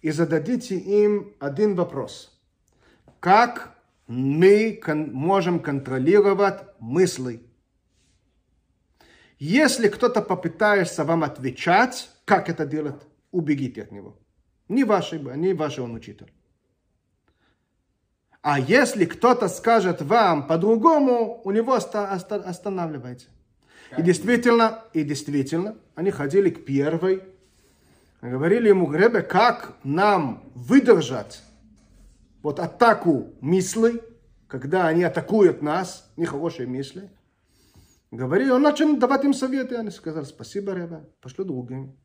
и 0.03 0.11
зададите 0.11 0.77
им 0.77 1.33
один 1.41 1.75
вопрос. 1.75 2.39
Как 3.19 3.79
мы 4.07 4.79
можем 4.87 5.61
контролировать 5.61 6.65
мысли? 6.81 7.50
Если 9.41 9.89
кто-то 9.89 10.23
попытается 10.23 11.05
вам 11.05 11.25
отвечать, 11.25 12.11
как 12.25 12.49
это 12.49 12.65
делать, 12.65 13.03
убегите 13.33 13.83
от 13.83 13.91
него. 13.91 14.17
Не 14.69 14.85
ваши, 14.85 15.19
не 15.19 15.55
вашего 15.55 15.87
он 15.87 15.95
учитель. 15.95 16.33
А 18.43 18.61
если 18.61 19.05
кто-то 19.05 19.49
скажет 19.49 20.01
вам 20.03 20.47
по-другому, 20.47 21.41
у 21.45 21.51
него 21.51 21.73
оста- 21.73 22.13
оста- 22.15 22.37
останавливайте. 22.37 23.27
И 23.99 24.03
действительно, 24.03 24.85
и 24.93 25.03
действительно, 25.03 25.77
они 25.97 26.13
ходили 26.13 26.51
к 26.51 26.65
первой 26.65 27.23
Говорили 28.23 28.69
ему, 28.69 28.93
Ребе, 28.93 29.23
как 29.23 29.77
нам 29.83 30.43
выдержать 30.55 31.43
вот 32.43 32.61
атаку 32.61 33.33
мыслей, 33.41 34.03
когда 34.47 34.89
они 34.89 35.05
атакуют 35.05 35.63
нас, 35.63 36.11
нехорошие 36.19 36.69
мысли. 36.69 37.09
Говорили, 38.11 38.51
он 38.51 38.63
начал 38.63 38.97
давать 38.97 39.25
им 39.25 39.33
советы, 39.33 39.77
они 39.77 39.91
сказали, 39.91 40.25
спасибо, 40.25 40.73
Ребе, 40.73 41.09
пошлю 41.21 41.45
другим. 41.45 41.97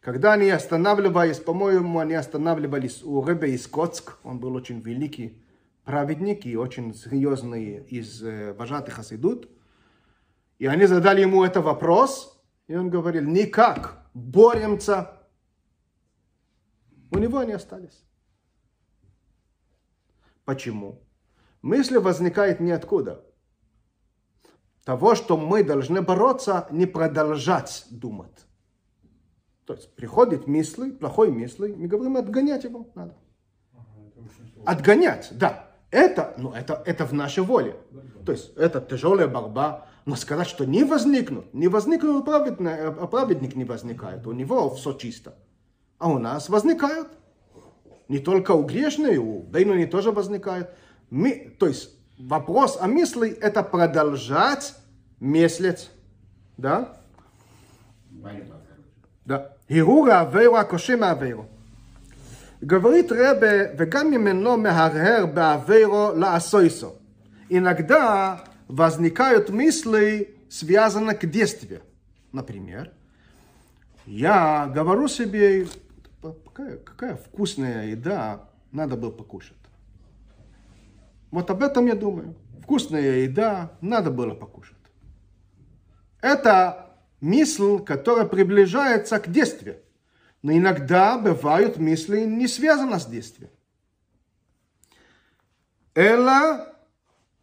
Когда 0.00 0.34
они 0.34 0.48
останавливались, 0.50 1.38
по-моему, 1.38 1.98
они 1.98 2.14
останавливались 2.14 3.02
у 3.02 3.24
Ребе 3.26 3.54
из 3.54 3.66
Коцк, 3.66 4.18
он 4.22 4.38
был 4.38 4.54
очень 4.54 4.80
великий 4.80 5.42
праведник 5.84 6.46
и 6.46 6.56
очень 6.56 6.94
серьезный 6.94 7.84
из 7.84 8.22
э, 8.22 8.52
вожатых 8.52 8.94
Хасидут. 8.94 9.50
И 10.58 10.66
они 10.66 10.86
задали 10.86 11.22
ему 11.22 11.42
этот 11.42 11.64
вопрос, 11.64 12.40
и 12.68 12.76
он 12.76 12.88
говорил, 12.88 13.24
никак, 13.24 14.08
боремся. 14.14 15.20
У 17.10 17.18
него 17.18 17.38
они 17.38 17.52
остались. 17.52 18.04
Почему? 20.44 21.02
Мысль 21.60 21.98
возникает 21.98 22.60
ниоткуда. 22.60 23.24
Того, 24.84 25.14
что 25.14 25.36
мы 25.36 25.64
должны 25.64 26.02
бороться, 26.02 26.66
не 26.70 26.86
продолжать 26.86 27.86
думать. 27.90 28.46
То 29.64 29.74
есть 29.74 29.94
приходит 29.96 30.46
мысли, 30.46 30.90
плохой 30.90 31.30
мысли, 31.30 31.74
мы 31.74 31.86
говорим, 31.86 32.18
отгонять 32.18 32.64
его 32.64 32.86
надо. 32.94 33.14
Отгонять, 34.66 35.28
да. 35.32 35.70
Это, 35.90 36.34
ну, 36.38 36.52
это, 36.52 36.82
это 36.86 37.06
в 37.06 37.12
нашей 37.14 37.44
воле. 37.44 37.76
То 38.26 38.32
есть 38.32 38.54
это 38.56 38.80
тяжелая 38.80 39.28
борьба. 39.28 39.86
Но 40.06 40.16
сказать, 40.16 40.48
что 40.48 40.66
не 40.66 40.84
возникнут, 40.84 41.54
не 41.54 41.68
возникнут, 41.68 42.26
праведник, 42.26 43.10
праведник 43.10 43.56
не 43.56 43.64
возникает. 43.64 44.26
У 44.26 44.32
него 44.32 44.74
все 44.74 44.92
чисто. 44.92 45.34
А 45.98 46.10
у 46.10 46.18
нас 46.18 46.50
возникают. 46.50 47.08
Не 48.08 48.18
только 48.18 48.50
у 48.52 48.64
грешных, 48.64 49.18
у 49.18 49.42
Бейнуни 49.42 49.86
тоже 49.86 50.12
возникает. 50.12 50.74
Мы, 51.08 51.56
то 51.58 51.66
есть 51.66 51.90
вопрос 52.18 52.76
а 52.80 52.84
о 52.84 52.88
мысли– 52.88 53.30
это 53.40 53.62
продолжать 53.62 54.74
мыслить. 55.20 55.90
Да? 56.56 56.96
Да. 59.24 59.56
Гирура 59.68 60.20
авейру 60.20 60.54
акошим 60.54 61.02
авейру. 61.02 61.48
Говорит 62.60 63.10
Ребе, 63.10 63.74
вегам 63.78 64.12
именно 64.12 64.56
мехаргер 64.56 65.26
беавейру 65.26 66.18
лаасойсо. 66.18 66.92
Иногда 67.48 68.44
возникают 68.68 69.50
мысли, 69.50 70.36
связанные 70.50 71.16
к 71.16 71.26
действию. 71.26 71.82
Например, 72.32 72.90
я 74.06 74.70
говорю 74.74 75.08
себе, 75.08 75.66
какая, 76.22 76.78
какая 76.78 77.16
вкусная 77.16 77.86
еда, 77.86 78.48
надо 78.72 78.96
было 78.96 79.10
покушать. 79.10 79.56
Вот 81.34 81.50
об 81.50 81.64
этом 81.64 81.86
я 81.86 81.96
думаю. 81.96 82.36
Вкусная 82.62 83.24
еда, 83.24 83.72
надо 83.80 84.12
было 84.12 84.34
покушать. 84.36 84.76
Это 86.20 86.96
мысль, 87.20 87.80
которая 87.80 88.24
приближается 88.24 89.18
к 89.18 89.26
действию. 89.26 89.80
Но 90.42 90.52
иногда 90.52 91.18
бывают 91.18 91.76
мысли, 91.76 92.20
не 92.20 92.46
связаны 92.46 93.00
с 93.00 93.06
действием. 93.06 93.50
Эла, 95.96 96.72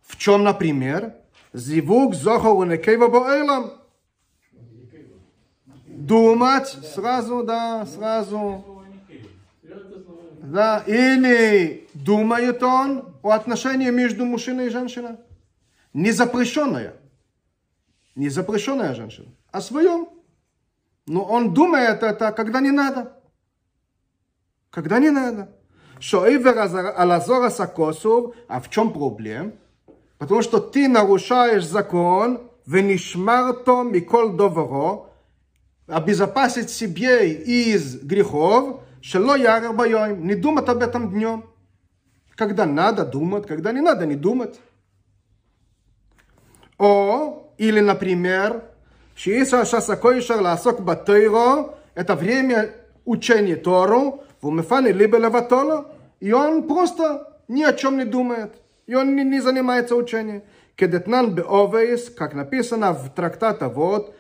в 0.04 0.16
чем, 0.16 0.46
например, 0.46 1.14
зивук 1.52 2.16
зохору 2.16 2.64
некева 2.64 3.10
боэлам. 3.10 3.74
Думать 5.86 6.70
сразу, 6.96 7.44
да, 7.44 7.86
сразу 7.86 8.71
да, 10.52 10.84
или 10.86 11.88
думает 11.94 12.62
он 12.62 13.16
о 13.24 13.32
отношении 13.32 13.90
между 13.90 14.26
мужчиной 14.26 14.68
и 14.68 14.70
женщиной. 14.70 15.18
Не 15.94 16.12
запрещенная. 16.12 16.94
Не 18.16 18.30
запрещенная 18.30 18.94
женщина. 18.94 19.28
О 19.52 19.62
своем. 19.62 20.10
Но 21.08 21.24
он 21.24 21.54
думает 21.54 22.04
это, 22.04 22.32
когда 22.32 22.60
не 22.60 22.72
надо. 22.72 23.14
Когда 24.70 25.00
не 25.00 25.10
надо. 25.10 25.56
Шоивер 26.00 26.58
Алазора 26.98 27.50
Сакосов, 27.50 28.36
а 28.48 28.60
в 28.60 28.70
чем 28.70 28.92
проблема? 28.92 29.54
Потому 30.18 30.42
что 30.42 30.60
ты 30.60 30.88
нарушаешь 30.88 31.66
закон, 31.66 32.50
венишмарто 32.66 33.84
микол 33.84 34.34
доваро, 34.34 35.10
обезопасить 35.88 36.70
себе 36.70 37.34
из 37.34 38.02
грехов, 38.04 38.82
Шело 39.02 39.36
ярер 39.36 39.74
боем, 39.74 40.28
не 40.28 40.36
думать 40.36 40.70
об 40.70 40.82
этом 40.84 41.10
днем. 41.10 41.46
Когда 42.36 42.66
надо 42.66 43.06
думать, 43.06 43.48
когда 43.48 43.72
не 43.72 43.82
надо 43.82 44.06
не 44.06 44.16
думать. 44.16 44.60
О, 46.78 47.52
или, 47.58 47.80
например, 47.80 48.64
Шииса 49.16 49.66
Шасакойшер 49.66 50.42
Ласок 50.42 50.82
Батойро, 50.82 51.76
это 51.94 52.16
время 52.16 52.72
учения 53.06 53.56
Тору, 53.56 54.24
в 54.42 54.48
Умефане 54.48 54.92
либо 54.92 55.18
Леватоло, 55.18 55.92
и 56.20 56.32
он 56.32 56.68
просто 56.68 57.38
ни 57.48 57.64
о 57.64 57.74
чем 57.74 57.98
не 57.98 58.06
думает, 58.06 58.54
и 58.88 58.96
он 58.96 59.16
не, 59.16 59.24
не 59.24 59.42
занимается 59.42 59.96
учением. 59.96 60.44
Кедетнан 60.76 61.36
Беовейс, 61.36 62.10
как 62.10 62.34
написано 62.34 62.94
в 62.94 63.14
трактата 63.14 63.70
вот, 63.70 64.16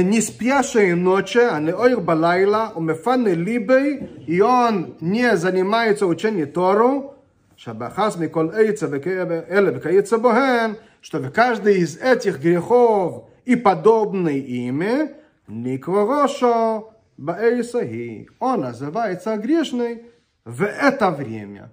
не 0.00 0.20
спящие 0.20 0.94
ночи, 0.94 1.38
а 1.38 1.60
не 1.60 1.74
ойр 1.74 2.00
балайла, 2.00 2.72
умефаны 2.74 3.30
либей, 3.30 4.08
и 4.26 4.40
он 4.40 4.96
не 5.00 5.36
занимается 5.36 6.06
учением 6.06 6.50
Тору, 6.50 7.14
шабахас 7.56 8.16
микол 8.16 8.52
эйца 8.52 8.86
эле 8.86 9.70
векаица 9.70 10.18
бохен, 10.18 10.78
что 11.02 11.18
в 11.18 11.30
каждый 11.30 11.78
из 11.78 11.98
этих 11.98 12.40
грехов 12.40 13.28
и 13.44 13.56
подобный 13.56 14.38
ими, 14.38 15.10
Никворошо 15.48 16.92
Баэйсахи. 17.16 18.28
Он 18.38 18.60
называется 18.60 19.36
грешный 19.36 20.04
в 20.44 20.64
это 20.64 21.10
время. 21.10 21.72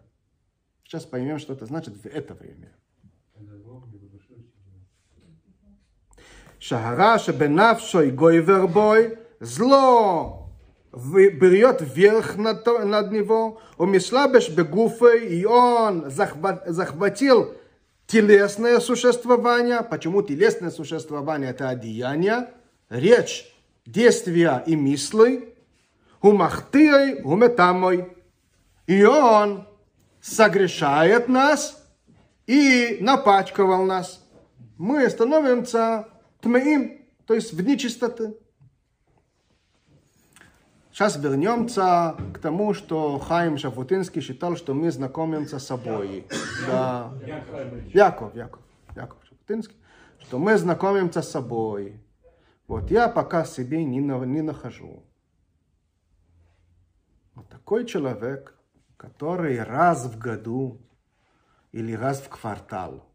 Сейчас 0.84 1.06
поймем, 1.06 1.40
что 1.40 1.54
это 1.54 1.66
значит 1.66 1.96
в 1.96 2.06
это 2.06 2.34
время. 2.34 2.72
Шахара 6.60 7.18
шебенавшой 7.18 8.12
гойвер 8.12 8.68
бой, 8.68 9.18
зло 9.40 10.40
берет 10.92 11.82
верх 11.82 12.36
над, 12.36 12.66
над 12.66 13.12
него, 13.12 13.62
умислабеш 13.78 14.50
бегуфой, 14.50 15.28
и 15.28 15.46
он 15.46 16.10
захватил 16.10 17.54
телесное 18.08 18.80
существование. 18.80 19.82
Почему 19.84 20.22
телесное 20.22 20.72
существование 20.72 21.52
это 21.52 21.70
одеяние? 21.70 22.48
Речь, 22.90 23.54
действия 23.86 24.64
и 24.66 24.76
мысли. 24.76 25.56
Умахтией, 26.22 27.22
уметамой. 27.24 28.10
И 28.88 29.06
он 29.06 29.68
согрешает 30.22 31.30
нас 31.30 31.82
и 32.48 32.98
напачкал 33.00 33.84
нас. 33.84 34.26
Мы 34.78 35.10
становимся 35.10 36.08
тмеим, 36.42 37.06
то 37.26 37.34
есть 37.34 37.54
в 37.54 37.62
нечистоты. 37.62 38.36
Сейчас 40.92 41.16
вернемся 41.16 42.18
к 42.34 42.40
тому, 42.40 42.74
что 42.74 43.20
Хаим 43.20 43.58
Шафутинский 43.58 44.22
считал, 44.22 44.58
что 44.58 44.74
мы 44.74 44.92
знакомимся 44.92 45.60
с 45.60 45.68
собой. 45.68 46.28
Да. 46.68 47.14
Яков, 47.94 48.36
Яков, 48.36 48.62
Яков 48.96 49.18
Шафутинский, 49.24 49.78
что 50.20 50.40
мы 50.40 50.58
знакомимся 50.58 51.22
с 51.22 51.32
собой. 51.32 52.02
Вот 52.68 52.92
я 52.92 53.08
пока 53.08 53.46
себе 53.46 53.84
не, 53.84 54.02
на, 54.02 54.24
не 54.26 54.42
нахожу. 54.42 55.04
Вот 57.36 57.48
такой 57.48 57.86
человек, 57.86 58.54
который 58.98 59.64
раз 59.64 60.06
в 60.06 60.20
году 60.20 60.82
или 61.72 61.94
раз 61.94 62.20
в 62.20 62.28
квартал 62.28 63.06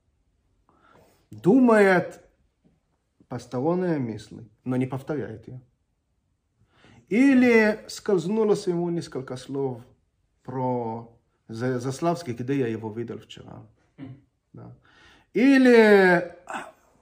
думает 1.30 2.23
посторонние 3.34 3.98
мысли, 3.98 4.48
но 4.62 4.76
не 4.76 4.86
повторяет 4.86 5.48
ее. 5.48 5.60
Или 7.08 7.84
скользнулось 7.88 8.68
ему 8.68 8.88
несколько 8.90 9.36
слов 9.36 9.82
про 10.44 11.12
Заславский, 11.48 12.34
где 12.34 12.56
я 12.56 12.68
его 12.68 12.92
видел 12.92 13.18
вчера. 13.18 13.66
Да. 14.52 14.76
Или 15.32 16.32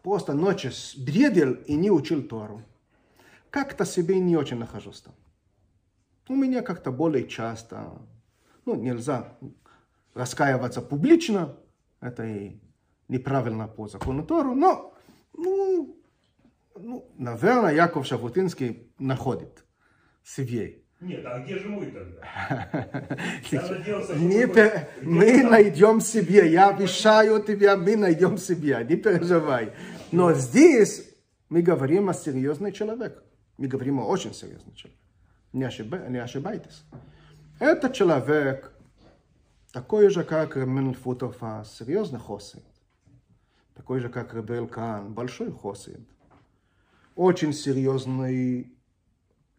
просто 0.02 0.32
ночью 0.32 0.72
бредил 0.96 1.52
и 1.52 1.74
не 1.74 1.90
учил 1.90 2.22
Тору. 2.22 2.62
Как-то 3.50 3.84
себе 3.84 4.18
не 4.18 4.34
очень 4.34 4.56
нахожусь 4.56 5.02
там. 5.02 5.14
У 6.28 6.34
меня 6.34 6.62
как-то 6.62 6.92
более 6.92 7.28
часто, 7.28 7.92
ну, 8.64 8.74
нельзя 8.74 9.36
раскаиваться 10.14 10.80
публично, 10.80 11.54
это 12.00 12.24
и 12.24 12.58
неправильно 13.08 13.68
по 13.68 13.86
закону 13.86 14.24
Тору, 14.24 14.54
но, 14.54 14.94
ну, 15.34 16.01
наверное, 17.18 17.74
Яков 17.74 18.06
Шафутинский 18.06 18.92
находит 18.98 19.64
себе 20.24 20.82
Нет, 21.00 21.24
а 21.26 21.40
где 21.40 21.58
же 21.58 21.68
мы 21.68 21.86
тогда? 21.86 22.88
Надеялся, 23.52 24.14
мы 24.14 24.44
пер- 24.44 25.48
найдем 25.50 26.00
себе, 26.00 26.50
я 26.50 26.68
обещаю 26.70 27.42
тебе, 27.42 27.74
мы 27.76 27.96
найдем 27.96 28.38
себе, 28.38 28.86
не 28.88 28.96
переживай. 28.96 29.72
Но 30.12 30.32
здесь 30.32 31.08
мы 31.48 31.62
говорим 31.62 32.08
о 32.08 32.14
серьезный 32.14 32.72
человек. 32.72 33.22
Мы 33.58 33.66
говорим 33.68 34.00
о 34.00 34.04
очень 34.06 34.32
серьезный 34.34 34.74
человек. 34.74 34.98
Не, 35.52 35.64
ошиба- 35.64 36.08
не 36.08 36.18
ошибайтесь. 36.18 36.84
Это 37.58 37.90
человек, 37.90 38.72
такой 39.72 40.08
же, 40.08 40.24
как 40.24 40.56
Рамен 40.56 40.94
Футофа, 40.94 41.64
серьезный 41.66 42.18
хосид. 42.20 42.64
Такой 43.74 44.00
же, 44.00 44.08
как 44.08 44.34
Рабель 44.34 44.66
Кан, 44.66 45.12
большой 45.12 45.50
хосид. 45.50 46.00
Очень 47.14 47.52
серьезный 47.52 48.72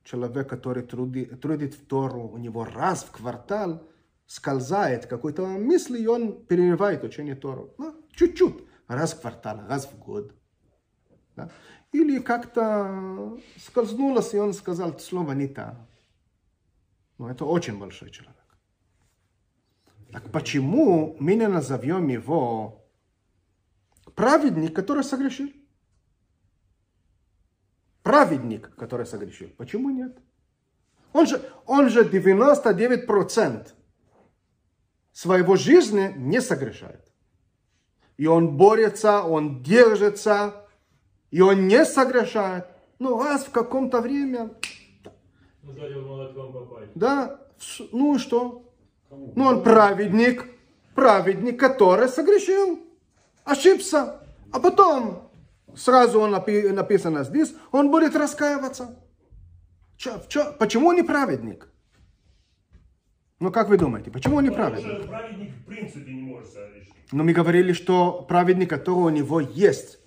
человек, 0.04 0.50
который 0.50 0.84
труди- 0.84 1.36
трудит 1.36 1.76
в 1.76 1.86
Тору, 1.86 2.28
у 2.28 2.38
него 2.38 2.66
раз 2.66 3.04
в 3.04 3.12
квартал 3.12 3.84
скользает 4.26 5.06
какой-то 5.06 5.46
мысль, 5.46 6.02
и 6.02 6.08
он 6.08 6.46
перерывает 6.46 7.04
учение 7.04 7.36
Тору. 7.36 7.74
Ну, 7.78 7.96
чуть-чуть. 8.12 8.64
Раз 8.88 9.14
в 9.14 9.22
квартал, 9.22 9.62
раз 9.68 9.86
в 9.88 9.98
год. 10.00 10.34
Да? 11.36 11.50
Или 11.92 12.20
как-то 12.20 13.40
скользнулось, 13.58 14.34
и 14.34 14.38
он 14.38 14.54
сказал 14.54 15.00
слово 15.00 15.34
не 15.34 15.48
так. 15.48 15.76
Но 17.18 17.30
это 17.30 17.46
очень 17.46 17.78
большой 17.80 18.10
человек. 18.10 18.36
Так 20.12 20.32
почему 20.32 21.16
мы 21.20 21.36
не 21.36 21.48
назовем 21.48 22.08
его 22.08 22.84
праведник, 24.16 24.76
который 24.76 25.04
согрешил? 25.04 25.50
Праведник, 28.04 28.76
который 28.76 29.06
согрешил. 29.06 29.50
Почему 29.58 29.90
нет? 29.90 30.18
Он 31.14 31.26
же, 31.26 31.42
он 31.66 31.90
же 31.90 32.04
99% 32.04 33.68
своего 35.12 35.56
жизни 35.56 36.14
не 36.18 36.42
согрешает. 36.42 37.08
И 38.18 38.28
он 38.28 38.58
борется, 38.58 39.22
он 39.24 39.64
держится, 39.64 40.68
и 41.32 41.42
он 41.42 41.68
не 41.68 41.86
согрешает. 41.86 42.66
Ну, 43.00 43.22
раз 43.24 43.46
в 43.46 43.52
каком-то 43.52 44.02
время, 44.02 44.52
Ну, 45.64 45.74
да, 46.96 47.40
ну 47.92 48.16
и 48.16 48.20
что? 48.20 48.64
Ну, 49.10 49.46
он 49.46 49.64
праведник, 49.64 50.46
праведник, 50.96 51.60
который 51.60 52.08
согрешил, 52.08 52.80
ошибся. 53.44 54.20
А 54.52 54.60
потом, 54.60 55.30
сразу 55.76 56.20
он 56.20 56.32
напи- 56.32 56.70
написано 56.70 57.24
здесь, 57.24 57.54
он 57.72 57.92
будет 57.92 58.16
раскаиваться. 58.16 58.96
Чё- 59.98 60.22
чё- 60.28 60.54
почему 60.60 60.88
он 60.90 60.96
не 60.96 61.04
праведник? 61.04 61.68
Ну, 63.40 63.52
как 63.52 63.70
вы 63.70 63.78
думаете, 63.78 64.10
почему 64.12 64.38
он 64.38 64.44
не 64.44 64.50
Потому 64.50 64.70
праведник? 64.72 64.98
что 65.00 65.08
праведник 65.08 65.52
в 65.52 65.66
принципе 65.66 66.14
не 66.14 66.22
может 66.22 66.52
согрешить. 66.54 66.94
Но 67.12 67.24
мы 67.24 67.34
говорили, 67.34 67.74
что 67.74 68.22
праведник, 68.28 68.70
который 68.70 69.00
у 69.06 69.10
него 69.10 69.40
есть, 69.42 70.00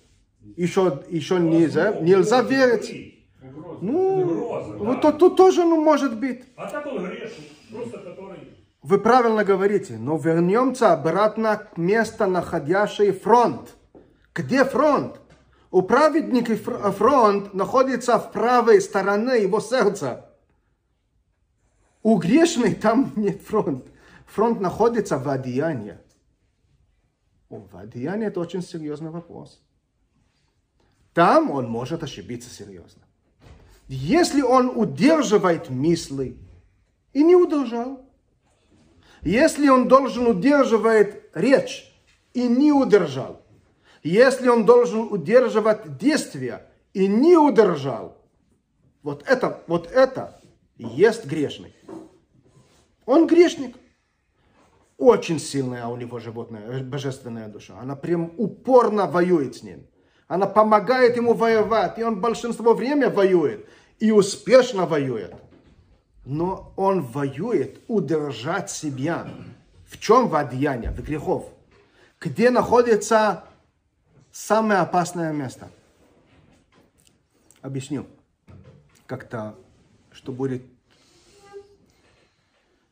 еще, 0.55 1.03
еще 1.09 1.39
нельзя, 1.39 1.93
нельзя 2.01 2.41
верить. 2.41 3.13
Угроза. 3.41 3.79
Ну, 3.81 4.21
Угроза, 4.21 4.73
вот 4.77 4.95
да. 5.01 5.11
то, 5.11 5.17
тут 5.17 5.37
тоже 5.37 5.63
ну, 5.63 5.79
может 5.81 6.17
быть. 6.19 6.43
А 6.55 6.67
так 6.69 6.85
он 6.87 7.05
грешный, 7.05 7.51
просто 7.71 7.99
который... 7.99 8.39
Вы 8.81 8.99
правильно 8.99 9.43
говорите, 9.43 9.97
но 9.97 10.17
вернемся 10.17 10.93
обратно 10.93 11.57
к 11.57 11.77
месту, 11.77 12.25
находящий 12.25 13.11
фронт. 13.11 13.75
Где 14.33 14.65
фронт? 14.65 15.19
У 15.71 15.81
праведника 15.81 16.55
фр- 16.55 16.91
фронт 16.91 17.53
находится 17.53 18.17
в 18.17 18.31
правой 18.31 18.81
стороне 18.81 19.41
его 19.41 19.59
сердца. 19.59 20.29
У 22.03 22.17
грешной 22.17 22.73
там 22.75 23.11
нет 23.15 23.41
фронт. 23.41 23.85
Фронт 24.27 24.59
находится 24.61 25.17
в 25.17 25.27
одеянии. 25.29 25.97
О, 27.49 27.59
В 27.59 27.75
одеянии 27.77 28.27
это 28.27 28.39
очень 28.39 28.61
серьезный 28.61 29.09
вопрос. 29.09 29.61
Там 31.13 31.49
он 31.51 31.69
может 31.69 32.03
ошибиться 32.03 32.49
серьезно. 32.49 33.01
Если 33.87 34.41
он 34.41 34.71
удерживает 34.75 35.69
мысли 35.69 36.37
и 37.13 37.23
не 37.23 37.35
удержал, 37.35 38.05
если 39.21 39.69
он 39.69 39.87
должен 39.87 40.27
удерживать 40.27 41.23
речь 41.33 41.91
и 42.33 42.47
не 42.47 42.71
удержал, 42.71 43.41
если 44.03 44.47
он 44.47 44.65
должен 44.65 45.11
удерживать 45.11 45.97
действия 45.97 46.67
и 46.93 47.07
не 47.07 47.37
удержал, 47.37 48.17
вот 49.03 49.23
это, 49.27 49.63
вот 49.67 49.89
это 49.91 50.39
есть 50.77 51.25
грешный. 51.25 51.73
Он 53.05 53.25
грешник. 53.25 53.75
Очень 54.97 55.39
сильная 55.39 55.85
у 55.87 55.95
него 55.95 56.19
животная, 56.19 56.79
э, 56.79 56.83
божественная 56.83 57.47
душа. 57.47 57.77
Она 57.79 57.95
прям 57.95 58.33
упорно 58.37 59.05
воюет 59.05 59.55
с 59.55 59.63
ним. 59.63 59.85
Она 60.27 60.45
помогает 60.45 61.15
ему 61.15 61.33
воевать, 61.33 61.99
и 61.99 62.03
он 62.03 62.19
большинство 62.19 62.73
времени 62.73 63.09
воюет, 63.09 63.65
и 63.99 64.11
успешно 64.11 64.85
воюет. 64.85 65.33
Но 66.25 66.73
он 66.75 67.01
воюет 67.01 67.79
удержать 67.87 68.69
себя. 68.69 69.27
В 69.87 69.97
чем 69.99 70.27
в 70.27 70.35
одеянии, 70.35 70.89
в 70.89 71.01
грехов? 71.01 71.45
Где 72.19 72.49
находится 72.49 73.45
самое 74.31 74.79
опасное 74.79 75.31
место? 75.33 75.71
Объясню. 77.61 78.07
Как-то, 79.05 79.57
что 80.11 80.31
будет... 80.31 80.63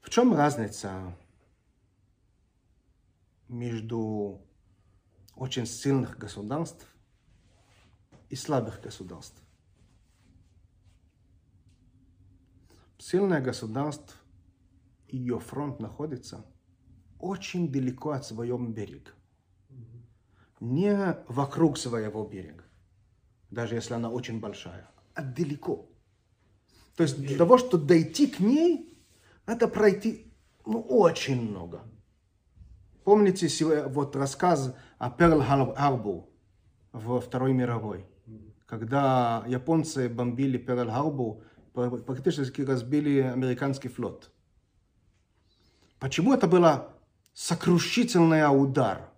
В 0.02 0.10
чем 0.10 0.34
разница 0.34 1.16
между 3.48 4.42
очень 5.36 5.66
сильных 5.66 6.18
государств 6.18 6.88
и 8.30 8.36
слабых 8.36 8.82
государств? 8.82 9.42
Сильное 12.98 13.42
государство, 13.42 14.18
ее 15.08 15.40
фронт 15.40 15.80
находится 15.80 16.46
очень 17.20 17.72
далеко 17.72 18.12
от 18.12 18.26
своего 18.26 18.58
берега. 18.58 19.12
Не 20.60 21.18
вокруг 21.28 21.78
своего 21.78 22.24
берега, 22.24 22.64
даже 23.52 23.76
если 23.76 23.94
она 23.94 24.10
очень 24.10 24.40
большая, 24.40 24.90
а 25.14 25.22
далеко. 25.22 25.90
То 26.96 27.04
есть 27.04 27.18
для 27.18 27.38
того, 27.38 27.58
чтобы 27.58 27.86
дойти 27.86 28.28
к 28.28 28.40
ней, 28.40 28.98
надо 29.46 29.68
пройти 29.68 30.34
ну, 30.66 30.80
очень 30.82 31.50
много. 31.50 31.82
Помните 33.04 33.48
вот 33.88 34.16
рассказ 34.16 34.76
о 34.98 35.10
Перл-Харбор 35.10 36.26
во 36.92 37.22
Второй 37.22 37.54
мировой? 37.54 38.06
Когда 38.66 39.44
японцы 39.48 40.10
бомбили 40.10 40.58
Перл-Харбор, 40.58 41.44
пр- 41.74 42.02
практически 42.04 42.62
разбили 42.62 43.20
американский 43.20 43.90
флот. 43.90 44.32
Почему 46.00 46.34
это 46.34 46.48
было 46.48 46.96
сокрушительный 47.34 48.44
удар? 48.50 49.12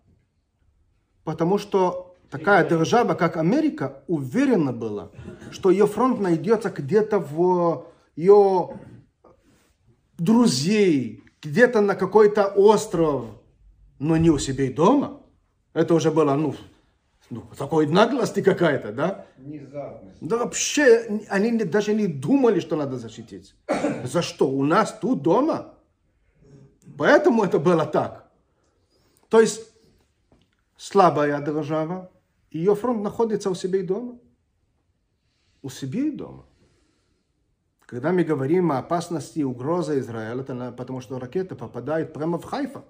Потому 1.28 1.58
что 1.58 2.16
такая 2.30 2.66
держава, 2.70 3.14
как 3.14 3.36
Америка, 3.36 4.02
уверена 4.08 4.72
была, 4.72 5.10
что 5.52 5.70
ее 5.70 5.86
фронт 5.86 6.22
найдется 6.22 6.70
где-то 6.70 7.20
в 7.20 7.88
ее 8.16 8.80
друзей, 10.18 11.26
где-то 11.42 11.82
на 11.82 11.96
какой-то 11.96 12.48
остров, 12.48 13.26
но 14.00 14.16
не 14.16 14.30
у 14.30 14.38
себя 14.38 14.72
дома. 14.72 15.20
Это 15.74 15.96
уже 15.96 16.12
было, 16.12 16.34
ну, 16.36 16.56
ну 17.30 17.44
такой 17.58 17.88
наглости 17.88 18.42
какая-то, 18.42 18.94
да? 18.94 19.26
Внезапность. 19.36 20.20
Да 20.22 20.38
вообще, 20.38 21.20
они 21.28 21.52
не- 21.52 21.66
даже 21.66 21.94
не 21.94 22.08
думали, 22.08 22.62
что 22.62 22.78
надо 22.78 22.98
защитить. 22.98 23.54
За 24.06 24.22
что? 24.22 24.48
У 24.50 24.64
нас 24.64 24.98
тут 25.02 25.24
дома? 25.24 25.74
Поэтому 26.98 27.44
это 27.44 27.60
было 27.60 27.86
так. 27.86 28.30
То 29.28 29.42
есть, 29.42 29.66
слабая 30.78 31.42
держава, 31.42 32.12
ее 32.52 32.76
фронт 32.76 33.04
находится 33.04 33.50
у 33.50 33.56
себя 33.56 33.80
и 33.80 33.84
дома. 33.84 34.18
У 35.62 35.70
себя 35.70 36.02
и 36.02 36.12
дома. 36.12 36.46
Когда 37.86 38.12
мы 38.12 38.24
говорим 38.24 38.72
о 38.72 38.80
опасности 38.80 39.40
и 39.40 39.44
угрозе 39.44 40.00
Израиля, 40.00 40.42
это 40.42 40.72
потому 40.72 41.02
что 41.02 41.20
ракеты 41.20 41.56
попадают 41.56 42.14
прямо 42.14 42.38
в 42.38 42.44
Хайфа. 42.44 42.84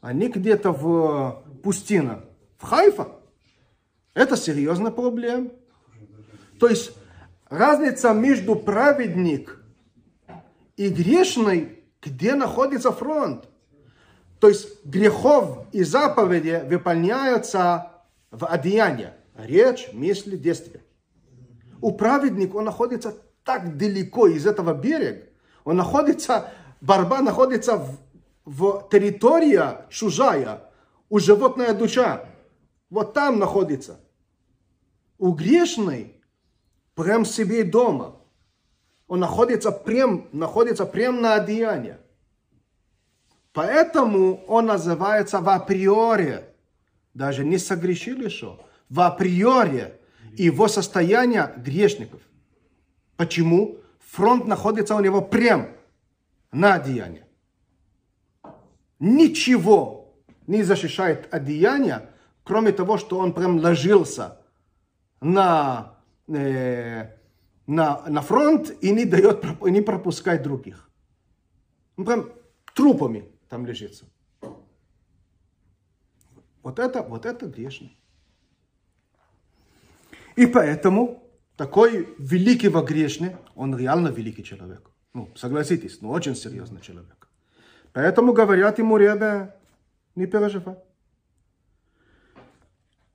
Они 0.00 0.28
где-то 0.28 0.72
в 0.72 1.44
пустине. 1.62 2.20
В 2.58 2.64
Хайфа. 2.64 3.08
Это 4.14 4.36
серьезная 4.36 4.92
проблема. 4.92 5.50
То 6.60 6.68
есть 6.68 6.92
разница 7.48 8.12
между 8.12 8.54
праведник 8.54 9.60
и 10.76 10.88
грешный, 10.88 11.80
где 12.00 12.34
находится 12.34 12.92
фронт. 12.92 13.48
То 14.42 14.48
есть 14.48 14.84
грехов 14.84 15.68
и 15.70 15.84
заповеди 15.84 16.64
выполняются 16.66 17.92
в 18.32 18.44
одеянии. 18.44 19.10
Речь, 19.36 19.90
мысли, 19.92 20.36
действия. 20.36 20.82
У 21.80 21.92
праведника 21.92 22.56
он 22.56 22.64
находится 22.64 23.14
так 23.44 23.76
далеко 23.76 24.26
из 24.26 24.44
этого 24.44 24.74
берега. 24.74 25.28
Он 25.62 25.76
находится, 25.76 26.50
борьба 26.80 27.22
находится 27.22 27.76
в, 27.76 27.98
в 28.44 28.88
территории 28.90 29.62
чужая, 29.90 30.64
у 31.08 31.20
животная 31.20 31.72
душа. 31.72 32.24
Вот 32.90 33.14
там 33.14 33.38
находится. 33.38 34.00
У 35.18 35.30
грешной 35.34 36.20
прям 36.96 37.24
себе 37.24 37.62
дома. 37.62 38.16
Он 39.06 39.20
находится 39.20 39.70
прям, 39.70 40.26
находится 40.32 40.84
прям 40.84 41.20
на 41.20 41.34
одеянии. 41.34 41.98
Поэтому 43.52 44.44
он 44.46 44.66
называется 44.66 45.40
в 45.40 45.48
априори. 45.48 46.44
Даже 47.14 47.44
не 47.44 47.58
согрешил 47.58 48.20
еще. 48.20 48.58
В 48.88 49.00
априори 49.00 49.94
его 50.32 50.68
состояние 50.68 51.52
грешников. 51.58 52.20
Почему? 53.16 53.78
Фронт 53.98 54.46
находится 54.46 54.94
у 54.94 55.00
него 55.00 55.20
прям 55.20 55.68
на 56.50 56.74
одеянии. 56.74 57.24
Ничего 58.98 60.14
не 60.46 60.62
защищает 60.62 61.32
одеяние, 61.32 62.08
кроме 62.44 62.72
того, 62.72 62.98
что 62.98 63.18
он 63.18 63.32
прям 63.32 63.58
ложился 63.58 64.38
на, 65.20 65.98
э, 66.28 67.16
на, 67.66 68.02
на 68.08 68.22
фронт 68.22 68.72
и 68.80 68.90
не 68.90 69.04
дает, 69.04 69.44
не 69.62 69.80
пропускать 69.82 70.42
других. 70.42 70.90
Он 71.96 72.04
прям 72.04 72.32
трупами 72.74 73.31
там 73.52 73.66
лежится. 73.66 74.06
Вот 76.62 76.78
это, 76.78 77.02
вот 77.02 77.26
это 77.26 77.44
грешный. 77.44 77.98
И 80.36 80.46
поэтому 80.46 81.22
такой 81.58 82.08
великий 82.18 82.68
во 82.68 82.80
грешный, 82.80 83.36
он 83.54 83.76
реально 83.76 84.08
великий 84.08 84.42
человек. 84.42 84.90
Ну, 85.12 85.28
согласитесь, 85.36 86.00
но 86.00 86.08
ну, 86.08 86.14
очень 86.14 86.34
серьезный 86.34 86.80
человек. 86.80 87.28
Поэтому 87.92 88.32
говорят 88.32 88.78
ему 88.78 88.96
ребя, 88.96 89.54
не 90.14 90.24
переживай. 90.24 90.78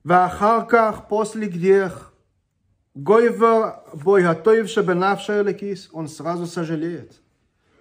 Вахарках 0.03 1.07
после 1.07 1.47
грех, 1.47 2.13
Гойвер 2.93 3.81
Бойгатоев 3.91 4.69
Шебенаф 4.69 5.19
Шерликис, 5.21 5.89
он 5.91 6.07
сразу 6.07 6.45
сожалеет 6.45 7.19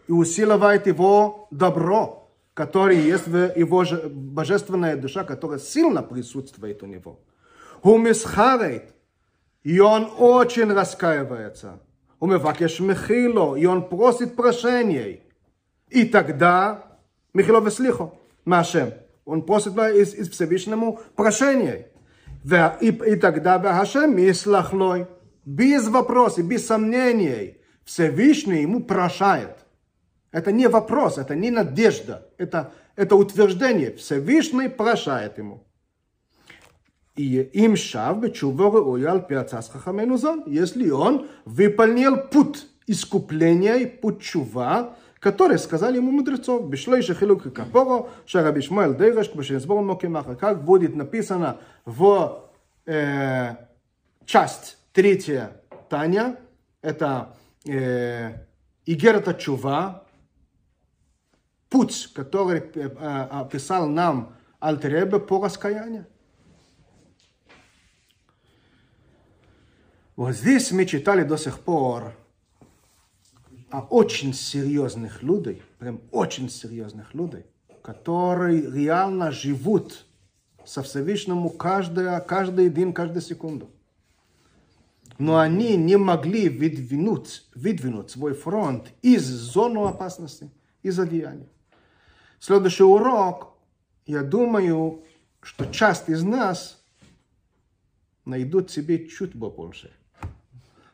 и 0.08 0.12
усиливает 0.12 0.86
его 0.86 1.48
добро 1.50 2.25
которое 2.56 2.98
есть 2.98 3.26
в 3.26 3.52
его 3.54 3.84
божественная 4.08 4.96
душа, 4.96 5.24
которая 5.24 5.58
сильно 5.58 6.02
присутствует 6.02 6.82
у 6.82 6.86
него. 6.86 7.20
Умисхарит, 7.82 8.94
и 9.62 9.78
он 9.78 10.10
очень 10.18 10.72
раскаивается. 10.72 11.80
Умевакеш 12.18 12.80
михило, 12.80 13.56
и 13.56 13.66
он 13.66 13.86
просит 13.86 14.36
прощения. 14.36 15.20
И 15.90 16.06
тогда, 16.06 16.98
михило 17.34 17.60
веслихо, 17.60 18.14
Машем, 18.46 18.94
он 19.26 19.42
просит 19.42 19.76
из, 19.76 20.14
из 20.14 20.30
Всевышнему 20.30 21.00
прощения. 21.14 21.88
И, 22.80 22.88
и 22.88 23.16
тогда 23.16 23.60
Хашем 23.60 24.16
Ислахлой, 24.16 25.06
без 25.44 25.88
вопросов, 25.88 26.46
без 26.46 26.66
сомнений, 26.66 27.58
Всевышний 27.84 28.62
ему 28.62 28.82
прощает. 28.82 29.65
Это 30.36 30.52
не 30.52 30.68
вопрос, 30.68 31.16
это 31.16 31.34
не 31.34 31.50
надежда, 31.50 32.26
это, 32.36 32.70
это 32.94 33.16
утверждение. 33.16 33.96
Всевышний 33.96 34.68
прощает 34.68 35.38
ему. 35.38 35.64
И 37.14 37.40
им 37.54 37.74
шав 37.74 38.20
бечува 38.20 38.70
руял 38.70 39.26
пиацас 39.26 39.70
хахаменузон, 39.70 40.42
если 40.44 40.90
он 40.90 41.26
выполнил 41.46 42.18
путь 42.18 42.66
искупления, 42.86 43.88
путь 43.88 44.20
чува, 44.20 44.96
который 45.20 45.58
сказали 45.58 45.96
ему 45.96 46.10
мудрецов, 46.10 46.68
бишлой 46.68 47.00
шахилук 47.00 47.50
капоро, 47.54 48.10
шараби 48.26 48.60
шмуэл 48.60 48.92
дейреш, 48.92 49.34
бешенсбор 49.34 49.80
мокемаха, 49.82 50.36
как 50.36 50.66
будет 50.66 50.94
написано 50.94 51.60
в 51.86 52.50
э, 52.84 53.54
часть 54.26 54.76
третья 54.92 55.62
Таня, 55.88 56.36
это 56.82 57.34
э, 57.66 58.34
Игерата 58.84 59.32
Чува, 59.32 60.05
путь, 61.68 62.10
который 62.14 62.60
э, 62.60 62.86
описал 62.88 63.88
нам 63.88 64.34
Альтеребе 64.60 65.20
по 65.20 65.42
раскаянию. 65.42 66.06
Вот 70.16 70.34
здесь 70.34 70.72
мы 70.72 70.86
читали 70.86 71.24
до 71.24 71.36
сих 71.36 71.60
пор 71.60 72.14
о 73.70 73.80
очень 73.80 74.32
серьезных 74.32 75.22
людей, 75.22 75.62
прям 75.78 76.00
очень 76.10 76.48
серьезных 76.48 77.12
людей, 77.12 77.44
которые 77.82 78.70
реально 78.70 79.30
живут 79.30 80.06
со 80.64 80.82
Всевышнему 80.82 81.50
каждый, 81.50 82.20
каждый 82.22 82.70
день, 82.70 82.94
каждую 82.94 83.20
секунду. 83.20 83.70
Но 85.18 85.38
они 85.38 85.76
не 85.76 85.96
могли 85.96 86.48
выдвинуть, 86.48 87.46
выдвинуть 87.54 88.10
свой 88.10 88.34
фронт 88.34 88.92
из 89.02 89.24
зоны 89.24 89.86
опасности, 89.86 90.50
из 90.82 90.98
одеяния. 90.98 91.48
Следующий 92.38 92.84
урок, 92.84 93.54
я 94.06 94.22
думаю, 94.22 95.04
что 95.40 95.66
часть 95.66 96.08
из 96.08 96.22
нас 96.22 96.82
найдут 98.24 98.70
себе 98.70 99.08
чуть 99.08 99.38
побольше– 99.38 99.92